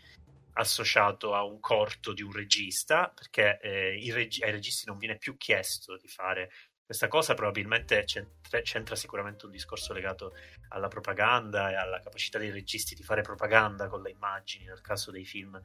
associato 0.53 1.35
a 1.35 1.43
un 1.43 1.59
corto 1.59 2.13
di 2.13 2.21
un 2.21 2.31
regista, 2.31 3.11
perché 3.13 3.59
eh, 3.59 4.11
reg- 4.13 4.41
ai 4.43 4.51
registi 4.51 4.85
non 4.85 4.97
viene 4.97 5.17
più 5.17 5.35
chiesto 5.35 5.97
di 5.97 6.07
fare 6.07 6.51
questa 6.85 7.09
cosa, 7.09 7.33
probabilmente 7.33 8.05
c'entra, 8.05 8.61
c'entra, 8.61 8.95
sicuramente 8.95 9.43
un 9.45 9.51
discorso 9.51 9.91
legato 9.91 10.35
alla 10.69 10.87
propaganda 10.87 11.69
e 11.69 11.75
alla 11.75 11.99
capacità 11.99 12.37
dei 12.37 12.51
registi 12.51 12.95
di 12.95 13.03
fare 13.03 13.23
propaganda 13.23 13.89
con 13.89 14.01
le 14.01 14.11
immagini, 14.11 14.67
nel 14.67 14.79
caso 14.79 15.11
dei 15.11 15.25
film 15.25 15.61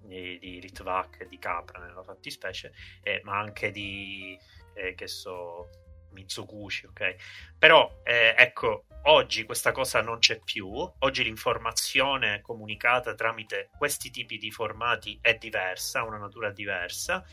di, 0.00 0.38
di 0.38 0.62
Litvak 0.62 1.20
e 1.20 1.28
di 1.28 1.38
Capra 1.38 1.84
nella 1.84 2.02
fattispecie, 2.02 2.72
eh, 3.02 3.20
ma 3.22 3.38
anche 3.38 3.70
di, 3.70 4.38
eh, 4.72 4.94
che 4.94 5.08
so, 5.08 5.68
Mitsukushi, 6.12 6.86
ok? 6.86 7.14
Però 7.58 8.00
eh, 8.02 8.34
ecco, 8.36 8.86
oggi 9.04 9.44
questa 9.44 9.72
cosa 9.72 10.00
non 10.00 10.18
c'è 10.18 10.40
più, 10.40 10.68
oggi 10.68 11.22
l'informazione 11.22 12.40
comunicata 12.40 13.14
tramite 13.14 13.70
questi 13.76 14.10
tipi 14.10 14.38
di 14.38 14.50
formati 14.50 15.18
è 15.20 15.34
diversa, 15.34 16.00
ha 16.00 16.04
una 16.04 16.18
natura 16.18 16.50
diversa. 16.50 17.24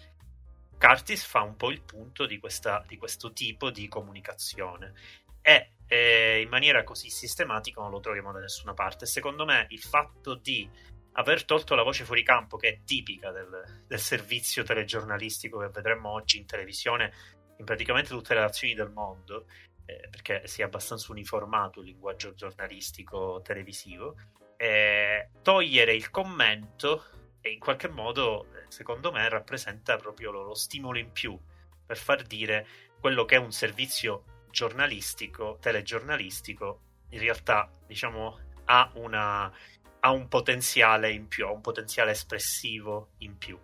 Curtis 0.78 1.26
fa 1.26 1.42
un 1.42 1.56
po' 1.56 1.72
il 1.72 1.82
punto 1.82 2.26
di, 2.26 2.38
questa, 2.40 2.84
di 2.88 2.98
questo 2.98 3.34
tipo 3.34 3.72
di 3.72 3.88
comunicazione 3.88 4.94
e 5.42 5.72
eh, 5.88 6.42
in 6.42 6.50
maniera 6.50 6.84
così 6.84 7.10
sistematica 7.10 7.82
non 7.82 7.90
lo 7.90 8.00
troviamo 8.00 8.32
da 8.32 8.40
nessuna 8.40 8.74
parte. 8.74 9.06
Secondo 9.06 9.46
me 9.46 9.66
il 9.70 9.82
fatto 9.82 10.36
di 10.36 10.70
aver 11.13 11.46
tolto 11.46 11.74
la 11.74 11.84
voce 11.84 12.04
fuori 12.04 12.24
campo, 12.24 12.58
che 12.58 12.68
è 12.68 12.80
tipica 12.84 13.32
del, 13.32 13.84
del 13.88 14.00
servizio 14.00 14.63
telegiornalistico 14.63 15.60
che 15.60 15.70
vedremo 15.70 16.10
oggi 16.10 16.38
in 16.38 16.46
televisione, 16.46 17.12
in 17.58 17.65
praticamente 17.65 18.10
tutte 18.10 18.34
le 18.34 18.41
azioni 18.41 18.74
del 18.74 18.89
mondo, 18.89 19.46
eh, 19.86 20.08
perché 20.10 20.48
si 20.48 20.62
è 20.62 20.65
abbastanza 20.65 21.12
uniformato 21.12 21.80
il 21.80 21.88
linguaggio 21.88 22.34
giornalistico 22.34 23.41
televisivo, 23.43 24.15
eh, 24.58 25.30
togliere 25.41 25.93
il 25.93 26.10
commento 26.10 27.06
e 27.41 27.52
in 27.52 27.60
qualche 27.60 27.88
modo, 27.88 28.46
eh, 28.54 28.65
secondo 28.67 29.12
me, 29.12 29.28
rappresenta 29.30 29.98
proprio 29.98 30.32
lo, 30.32 30.43
lo 30.43 30.56
stimolo 30.56 30.98
in 30.98 31.12
più 31.12 31.38
per 31.86 31.98
far 31.98 32.24
dire 32.24 32.67
quello 33.00 33.26
che 33.26 33.36
è 33.36 33.39
un 33.39 33.52
servizio 33.52 34.24
giornalistico, 34.52 35.58
telegiornalistico, 35.62 36.82
in 37.10 37.20
realtà, 37.20 37.72
diciamo, 37.86 38.39
ha, 38.65 38.91
una, 38.96 39.52
ha 40.00 40.12
un 40.12 40.28
potenziale 40.28 41.12
in 41.12 41.28
più, 41.28 41.46
ha 41.46 41.52
un 41.52 41.62
potenziale 41.62 42.12
espressivo 42.12 43.12
in 43.20 43.38
più. 43.38 43.58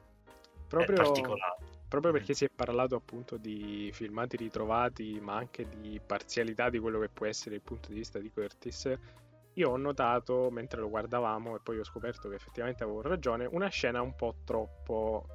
Proprio, 0.68 0.96
particolare 0.96 1.63
proprio 1.94 2.12
perché 2.12 2.34
si 2.34 2.44
è 2.44 2.50
parlato 2.50 2.96
appunto 2.96 3.38
di 3.38 3.92
filmati 3.94 4.36
ritrovati, 4.36 5.20
ma 5.22 5.36
anche 5.36 5.68
di 5.70 6.02
parzialità 6.04 6.72
di 6.72 6.80
quello 6.80 7.00
che 7.00 7.08
può 7.08 7.28
essere 7.28 7.54
il 7.54 7.62
punto 7.62 7.90
di 7.90 7.94
vista 7.94 8.18
di 8.18 8.32
Curtis, 8.32 8.92
io 9.54 9.70
ho 9.70 9.78
notato 9.78 10.50
mentre 10.50 10.82
lo 10.82 10.90
guardavamo 10.90 11.56
e 11.56 11.60
poi 11.62 11.78
ho 11.78 11.84
scoperto 11.84 12.30
che 12.30 12.36
effettivamente 12.36 12.84
avevo 12.84 13.04
ragione, 13.04 13.46
una 13.46 13.68
scena 13.68 14.02
un 14.02 14.16
po' 14.16 14.38
troppo 14.44 15.28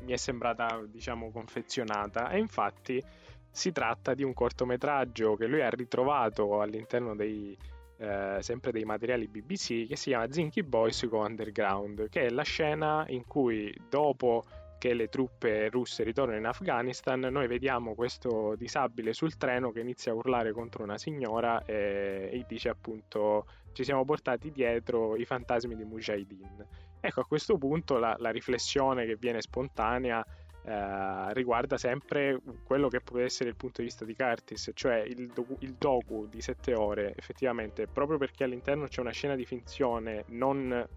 mi 0.00 0.12
è 0.12 0.18
sembrata, 0.18 0.82
diciamo, 0.86 1.30
confezionata. 1.30 2.28
E 2.28 2.38
infatti 2.38 3.02
si 3.50 3.72
tratta 3.72 4.12
di 4.12 4.22
un 4.22 4.34
cortometraggio 4.34 5.34
che 5.36 5.46
lui 5.46 5.62
ha 5.62 5.70
ritrovato 5.70 6.60
all'interno 6.60 7.16
dei 7.16 7.56
eh, 7.96 8.36
sempre 8.40 8.70
dei 8.70 8.84
materiali 8.84 9.28
BBC 9.28 9.86
che 9.86 9.96
si 9.96 10.10
chiama 10.10 10.30
Zinky 10.30 10.62
Boys 10.62 11.06
Go 11.08 11.20
Underground, 11.20 12.10
che 12.10 12.26
è 12.26 12.28
la 12.28 12.42
scena 12.42 13.06
in 13.08 13.24
cui 13.24 13.74
dopo 13.88 14.44
che 14.82 14.94
le 14.94 15.06
truppe 15.06 15.68
russe 15.68 16.02
ritornano 16.02 16.38
in 16.38 16.44
Afghanistan, 16.44 17.20
noi 17.20 17.46
vediamo 17.46 17.94
questo 17.94 18.56
disabile 18.56 19.12
sul 19.12 19.36
treno 19.36 19.70
che 19.70 19.78
inizia 19.78 20.10
a 20.10 20.16
urlare 20.16 20.50
contro 20.50 20.82
una 20.82 20.98
signora 20.98 21.64
e, 21.64 22.30
e 22.32 22.44
dice 22.48 22.70
appunto 22.70 23.46
ci 23.74 23.84
siamo 23.84 24.04
portati 24.04 24.50
dietro 24.50 25.14
i 25.14 25.24
fantasmi 25.24 25.76
di 25.76 25.84
Mujahideen. 25.84 26.66
Ecco, 26.98 27.20
a 27.20 27.24
questo 27.24 27.56
punto 27.58 27.98
la, 27.98 28.16
la 28.18 28.30
riflessione 28.30 29.06
che 29.06 29.14
viene 29.14 29.40
spontanea 29.40 30.26
eh, 30.64 31.32
riguarda 31.32 31.78
sempre 31.78 32.40
quello 32.64 32.88
che 32.88 33.00
può 33.02 33.20
essere 33.20 33.50
il 33.50 33.56
punto 33.56 33.82
di 33.82 33.86
vista 33.86 34.04
di 34.04 34.16
Curtis, 34.16 34.72
cioè 34.74 34.96
il, 34.96 35.28
docu, 35.28 35.58
il 35.60 35.74
docu 35.74 36.26
di 36.26 36.40
sette 36.40 36.74
ore, 36.74 37.14
effettivamente, 37.14 37.86
proprio 37.86 38.18
perché 38.18 38.42
all'interno 38.42 38.88
c'è 38.88 39.00
una 39.00 39.12
scena 39.12 39.36
di 39.36 39.46
finzione 39.46 40.24
non 40.30 40.88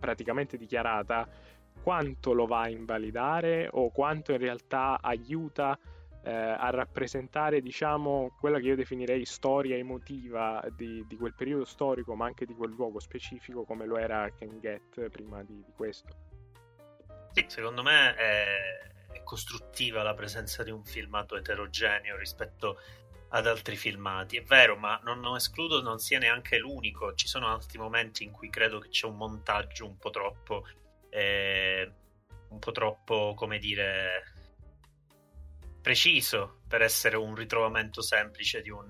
praticamente 0.00 0.56
dichiarata, 0.56 1.28
quanto 1.82 2.32
lo 2.32 2.46
va 2.46 2.62
a 2.62 2.68
invalidare 2.68 3.68
o 3.70 3.90
quanto 3.90 4.32
in 4.32 4.38
realtà 4.38 4.98
aiuta 5.00 5.78
eh, 6.22 6.30
a 6.30 6.68
rappresentare 6.70 7.60
diciamo 7.60 8.36
quella 8.38 8.58
che 8.58 8.66
io 8.66 8.76
definirei 8.76 9.24
storia 9.24 9.76
emotiva 9.76 10.62
di, 10.76 11.04
di, 11.06 11.16
quel 11.16 11.34
periodo 11.34 11.64
storico 11.64 12.14
ma 12.14 12.26
anche 12.26 12.44
di 12.44 12.54
quel 12.54 12.72
luogo 12.72 13.00
specifico 13.00 13.64
come 13.64 13.86
lo 13.86 13.96
era 13.96 14.30
Ken 14.30 14.58
Get 14.60 15.08
prima 15.08 15.42
di, 15.42 15.62
di 15.64 15.72
questo 15.74 16.30
sì, 17.32 17.44
secondo 17.46 17.82
me 17.82 18.14
è, 18.16 18.44
è, 19.12 19.22
costruttiva 19.22 20.02
la 20.02 20.14
presenza 20.14 20.64
di 20.64 20.70
un 20.70 20.84
filmato 20.84 21.36
eterogeneo 21.36 22.16
rispetto 22.16 22.80
ad 23.28 23.46
altri 23.46 23.76
filmati. 23.76 24.36
È 24.36 24.42
vero, 24.42 24.76
ma 24.76 24.98
non, 25.04 25.20
non, 25.20 25.36
escludo 25.36 25.80
non 25.80 26.00
sia 26.00 26.18
neanche 26.18 26.58
l'unico. 26.58 27.14
Ci 27.14 27.28
sono 27.28 27.46
altri 27.46 27.78
momenti 27.78 28.24
in 28.24 28.32
cui 28.32 28.50
credo 28.50 28.80
che 28.80 28.88
c'è 28.88 29.06
un 29.06 29.16
montaggio 29.16 29.86
un 29.86 29.96
po' 29.96 30.10
troppo. 30.10 30.66
Eh, 31.10 31.92
un 32.48 32.58
po' 32.58 32.72
troppo, 32.72 33.34
come 33.36 33.58
dire. 33.58 34.24
preciso 35.82 36.60
per 36.68 36.82
essere 36.82 37.16
un 37.16 37.34
ritrovamento 37.34 38.02
semplice 38.02 38.60
di 38.60 38.70
un, 38.70 38.88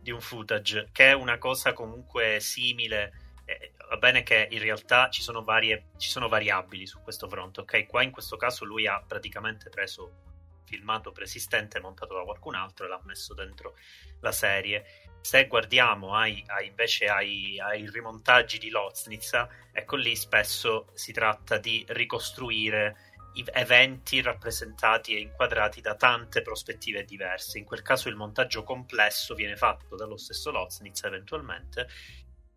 di 0.00 0.10
un 0.10 0.20
footage, 0.20 0.88
che 0.92 1.10
è 1.10 1.12
una 1.12 1.38
cosa 1.38 1.72
comunque 1.72 2.40
simile. 2.40 3.12
Eh, 3.44 3.72
va 3.88 3.96
bene 3.96 4.22
che 4.22 4.48
in 4.50 4.58
realtà 4.58 5.08
ci 5.08 5.22
sono, 5.22 5.42
varie, 5.42 5.90
ci 5.96 6.10
sono 6.10 6.28
variabili 6.28 6.86
su 6.86 7.00
questo 7.00 7.28
fronte, 7.28 7.60
ok? 7.60 7.86
Qua 7.86 8.02
in 8.02 8.10
questo 8.10 8.36
caso 8.36 8.64
lui 8.64 8.86
ha 8.86 9.02
praticamente 9.06 9.70
preso 9.70 10.26
filmato 10.68 11.12
preesistente 11.12 11.80
montato 11.80 12.14
da 12.14 12.22
qualcun 12.22 12.54
altro 12.54 12.84
e 12.84 12.88
l'ha 12.88 13.00
messo 13.04 13.34
dentro 13.34 13.76
la 14.20 14.32
serie. 14.32 14.84
Se 15.20 15.46
guardiamo 15.46 16.14
ai, 16.14 16.42
ai, 16.46 16.68
invece 16.68 17.06
ai, 17.06 17.58
ai, 17.58 17.90
rimontaggi 17.90 18.58
di 18.58 18.70
Loznitz, 18.70 19.32
ecco 19.72 19.96
lì 19.96 20.14
spesso 20.14 20.88
si 20.94 21.12
tratta 21.12 21.58
di 21.58 21.84
ricostruire 21.88 23.08
eventi 23.52 24.20
rappresentati 24.20 25.14
e 25.14 25.20
inquadrati 25.20 25.80
da 25.80 25.94
tante 25.94 26.42
prospettive 26.42 27.04
diverse. 27.04 27.58
In 27.58 27.64
quel 27.64 27.82
caso 27.82 28.08
il 28.08 28.16
montaggio 28.16 28.64
complesso 28.64 29.34
viene 29.34 29.56
fatto 29.56 29.96
dallo 29.96 30.16
stesso 30.16 30.50
Loznitz 30.50 31.04
eventualmente, 31.04 31.88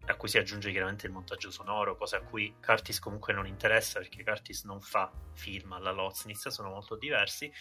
a 0.06 0.16
cui 0.16 0.28
si 0.28 0.38
aggiunge 0.38 0.72
chiaramente 0.72 1.06
il 1.06 1.12
montaggio 1.12 1.52
sonoro, 1.52 1.96
cosa 1.96 2.18
a 2.18 2.22
cui 2.22 2.56
Curtis 2.60 3.00
comunque 3.00 3.34
non 3.34 3.46
interessa 3.46 4.00
perché 4.00 4.24
Curtis 4.24 4.64
non 4.64 4.82
fa 4.82 5.12
film 5.34 5.74
alla 5.74 5.92
Loznitz, 5.92 6.48
sono 6.48 6.70
molto 6.70 6.96
diversi, 6.96 7.52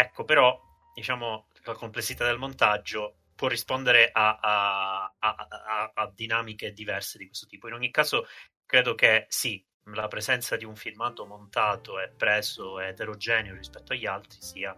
Ecco, 0.00 0.22
però, 0.22 0.56
diciamo, 0.94 1.48
la 1.64 1.74
complessità 1.74 2.24
del 2.24 2.38
montaggio 2.38 3.16
può 3.34 3.48
rispondere 3.48 4.08
a, 4.12 4.38
a, 4.40 5.14
a, 5.18 5.92
a, 5.92 6.12
dinamiche 6.14 6.72
diverse 6.72 7.18
di 7.18 7.26
questo 7.26 7.48
tipo. 7.48 7.66
In 7.66 7.74
ogni 7.74 7.90
caso, 7.90 8.28
credo 8.64 8.94
che 8.94 9.26
sì, 9.28 9.60
la 9.86 10.06
presenza 10.06 10.54
di 10.54 10.64
un 10.64 10.76
filmato 10.76 11.26
montato 11.26 11.98
e 11.98 12.12
preso 12.16 12.78
eterogeneo 12.78 13.56
rispetto 13.56 13.92
agli 13.92 14.06
altri 14.06 14.40
sia, 14.40 14.72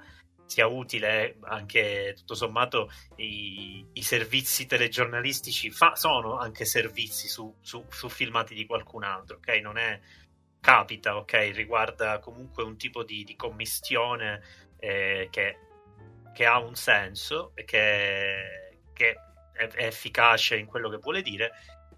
sia 0.46 0.66
utile 0.66 1.36
anche 1.42 2.14
tutto 2.16 2.34
sommato 2.34 2.90
i, 3.16 3.84
i 3.92 4.02
servizi 4.02 4.64
telegiornalistici 4.64 5.70
fa, 5.70 5.96
sono 5.96 6.38
anche 6.38 6.64
servizi 6.64 7.28
su, 7.28 7.54
su, 7.60 7.84
su, 7.90 8.08
filmati 8.08 8.54
di 8.54 8.64
qualcun 8.64 9.02
altro, 9.02 9.36
ok? 9.36 9.48
Non 9.60 9.76
è 9.76 10.00
capita, 10.60 11.16
ok? 11.16 11.50
Riguarda 11.52 12.20
comunque 12.20 12.62
un 12.62 12.78
tipo 12.78 13.04
di, 13.04 13.22
di 13.22 13.36
commistione 13.36 14.68
eh, 14.80 15.28
che, 15.30 15.58
che, 16.32 16.46
ha 16.46 16.58
un 16.58 16.74
senso 16.74 17.52
e 17.54 17.64
che, 17.64 18.80
che 18.92 19.14
è, 19.52 19.68
è, 19.68 19.86
efficace 19.86 20.56
in 20.56 20.66
quello 20.66 20.88
che 20.88 20.96
vuole 20.96 21.22
dire. 21.22 21.52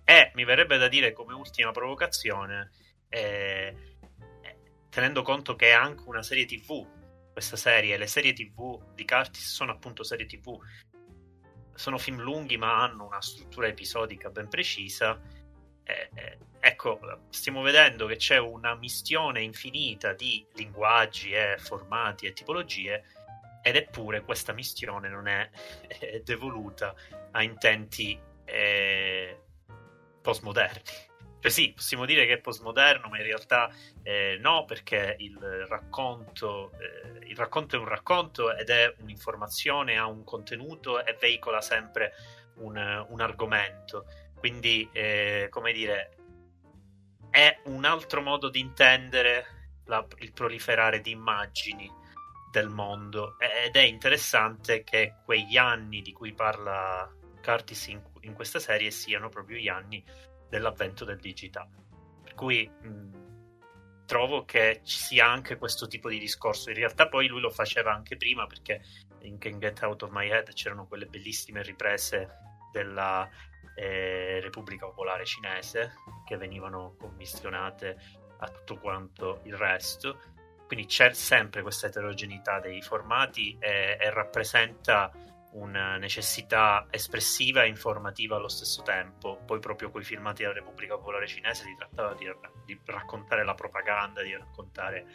E 0.04 0.32
mi 0.34 0.44
verrebbe 0.44 0.76
da 0.78 0.88
dire 0.88 1.12
come 1.12 1.32
ultima 1.32 1.70
provocazione, 1.70 2.70
eh, 3.08 3.96
tenendo 4.90 5.22
conto 5.22 5.54
che 5.54 5.68
è 5.68 5.72
anche 5.72 6.02
una 6.06 6.22
serie 6.22 6.44
TV, 6.44 6.86
questa 7.32 7.56
serie, 7.56 7.96
le 7.96 8.08
serie 8.08 8.32
TV 8.32 8.92
di 8.94 9.06
Curtis 9.06 9.52
sono 9.52 9.72
appunto 9.72 10.02
serie 10.02 10.26
TV, 10.26 10.58
sono 11.74 11.98
film 11.98 12.20
lunghi 12.20 12.58
ma 12.58 12.82
hanno 12.82 13.06
una 13.06 13.22
struttura 13.22 13.68
episodica 13.68 14.28
ben 14.28 14.48
precisa. 14.48 15.18
Eh, 15.84 16.10
eh, 16.14 16.38
ecco, 16.60 17.00
stiamo 17.30 17.62
vedendo 17.62 18.06
che 18.06 18.16
c'è 18.16 18.38
una 18.38 18.74
mistione 18.74 19.40
infinita 19.42 20.12
di 20.12 20.46
linguaggi 20.54 21.32
e 21.32 21.56
formati 21.58 22.26
e 22.26 22.32
tipologie 22.32 23.04
ed 23.62 23.76
eppure 23.76 24.22
questa 24.22 24.52
mistione 24.52 25.08
non 25.08 25.28
è, 25.28 25.48
è 25.86 26.20
devoluta 26.20 26.94
a 27.30 27.42
intenti 27.42 28.18
eh, 28.44 29.40
postmoderni. 30.20 30.82
Cioè 31.42 31.50
sì, 31.50 31.72
possiamo 31.72 32.04
dire 32.04 32.24
che 32.24 32.34
è 32.34 32.38
postmoderno, 32.38 33.08
ma 33.08 33.16
in 33.18 33.24
realtà 33.24 33.68
eh, 34.04 34.38
no, 34.40 34.64
perché 34.64 35.16
il 35.18 35.36
racconto, 35.68 36.70
eh, 36.78 37.26
il 37.26 37.36
racconto 37.36 37.74
è 37.74 37.80
un 37.80 37.88
racconto 37.88 38.54
ed 38.54 38.70
è 38.70 38.94
un'informazione, 39.00 39.98
ha 39.98 40.06
un 40.06 40.22
contenuto 40.22 41.04
e 41.04 41.16
veicola 41.20 41.60
sempre 41.60 42.12
un, 42.58 42.76
un 43.08 43.20
argomento. 43.20 44.06
Quindi, 44.42 44.88
eh, 44.90 45.46
come 45.50 45.70
dire, 45.70 46.16
è 47.30 47.60
un 47.66 47.84
altro 47.84 48.20
modo 48.22 48.48
di 48.48 48.58
intendere 48.58 49.78
la, 49.84 50.04
il 50.18 50.32
proliferare 50.32 51.00
di 51.00 51.12
immagini 51.12 51.88
del 52.50 52.68
mondo 52.68 53.36
ed 53.38 53.76
è 53.76 53.82
interessante 53.82 54.82
che 54.82 55.14
quegli 55.24 55.56
anni 55.56 56.02
di 56.02 56.12
cui 56.12 56.32
parla 56.32 57.08
Curtis 57.40 57.86
in, 57.86 58.02
in 58.22 58.32
questa 58.32 58.58
serie 58.58 58.90
siano 58.90 59.28
proprio 59.28 59.58
gli 59.58 59.68
anni 59.68 60.04
dell'avvento 60.48 61.04
del 61.04 61.20
digitale. 61.20 61.70
Per 62.24 62.34
cui 62.34 62.68
mh, 62.68 64.06
trovo 64.06 64.44
che 64.44 64.80
ci 64.82 64.98
sia 64.98 65.30
anche 65.30 65.56
questo 65.56 65.86
tipo 65.86 66.08
di 66.08 66.18
discorso. 66.18 66.70
In 66.70 66.76
realtà 66.78 67.06
poi 67.06 67.28
lui 67.28 67.40
lo 67.40 67.50
faceva 67.50 67.94
anche 67.94 68.16
prima 68.16 68.48
perché 68.48 68.82
in 69.20 69.38
Can 69.38 69.60
Get 69.60 69.80
Out 69.82 70.02
of 70.02 70.10
My 70.10 70.28
Head 70.28 70.52
c'erano 70.52 70.88
quelle 70.88 71.06
bellissime 71.06 71.62
riprese 71.62 72.28
della 72.72 73.30
eh, 73.74 74.40
Repubblica 74.40 74.86
Popolare 74.86 75.24
Cinese 75.24 75.94
che 76.24 76.36
venivano 76.36 76.94
commissionate 76.98 77.96
a 78.38 78.48
tutto 78.48 78.78
quanto 78.78 79.40
il 79.44 79.56
resto. 79.56 80.20
Quindi 80.66 80.86
c'è 80.86 81.12
sempre 81.12 81.62
questa 81.62 81.88
eterogeneità 81.88 82.58
dei 82.60 82.80
formati 82.80 83.56
e, 83.58 83.98
e 84.00 84.10
rappresenta 84.10 85.12
una 85.52 85.98
necessità 85.98 86.86
espressiva 86.90 87.62
e 87.62 87.68
informativa 87.68 88.36
allo 88.36 88.48
stesso 88.48 88.82
tempo. 88.82 89.42
Poi 89.44 89.58
proprio 89.58 89.90
con 89.90 90.00
i 90.00 90.04
filmati 90.04 90.42
della 90.42 90.54
Repubblica 90.54 90.96
Popolare 90.96 91.26
Cinese 91.26 91.64
si 91.64 91.74
trattava 91.76 92.14
di, 92.14 92.30
di 92.64 92.80
raccontare 92.86 93.44
la 93.44 93.54
propaganda, 93.54 94.22
di 94.22 94.34
raccontare 94.34 95.06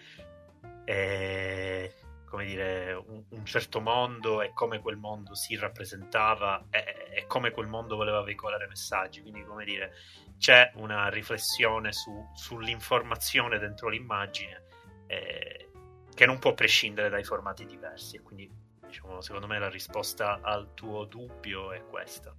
eh, 0.85 1.93
come 2.27 2.45
dire, 2.45 2.93
un, 2.93 3.23
un, 3.29 3.45
certo 3.45 3.79
mondo 3.79 4.41
e 4.41 4.51
come 4.53 4.79
quel 4.79 4.97
mondo 4.97 5.33
si 5.33 5.55
rappresentava 5.55 6.67
e, 6.69 7.09
e, 7.11 7.25
come 7.25 7.51
quel 7.51 7.67
mondo 7.67 7.95
voleva 7.95 8.21
veicolare 8.21 8.67
messaggi. 8.67 9.21
Quindi, 9.21 9.43
come 9.43 9.63
dire, 9.63 9.93
c'è 10.37 10.71
una 10.75 11.07
riflessione 11.09 11.93
su, 11.93 12.11
sull'informazione 12.35 13.57
dentro 13.59 13.87
l'immagine 13.89 14.63
eh, 15.07 15.69
che 16.13 16.25
non 16.25 16.37
può 16.39 16.53
prescindere 16.53 17.09
dai 17.09 17.23
formati 17.23 17.65
diversi. 17.65 18.17
E 18.17 18.21
quindi, 18.21 18.51
diciamo, 18.85 19.21
secondo 19.21 19.47
me 19.47 19.57
la 19.57 19.69
risposta 19.69 20.39
al 20.41 20.73
tuo 20.73 21.05
dubbio 21.05 21.71
è 21.71 21.81
questa. 21.85 22.35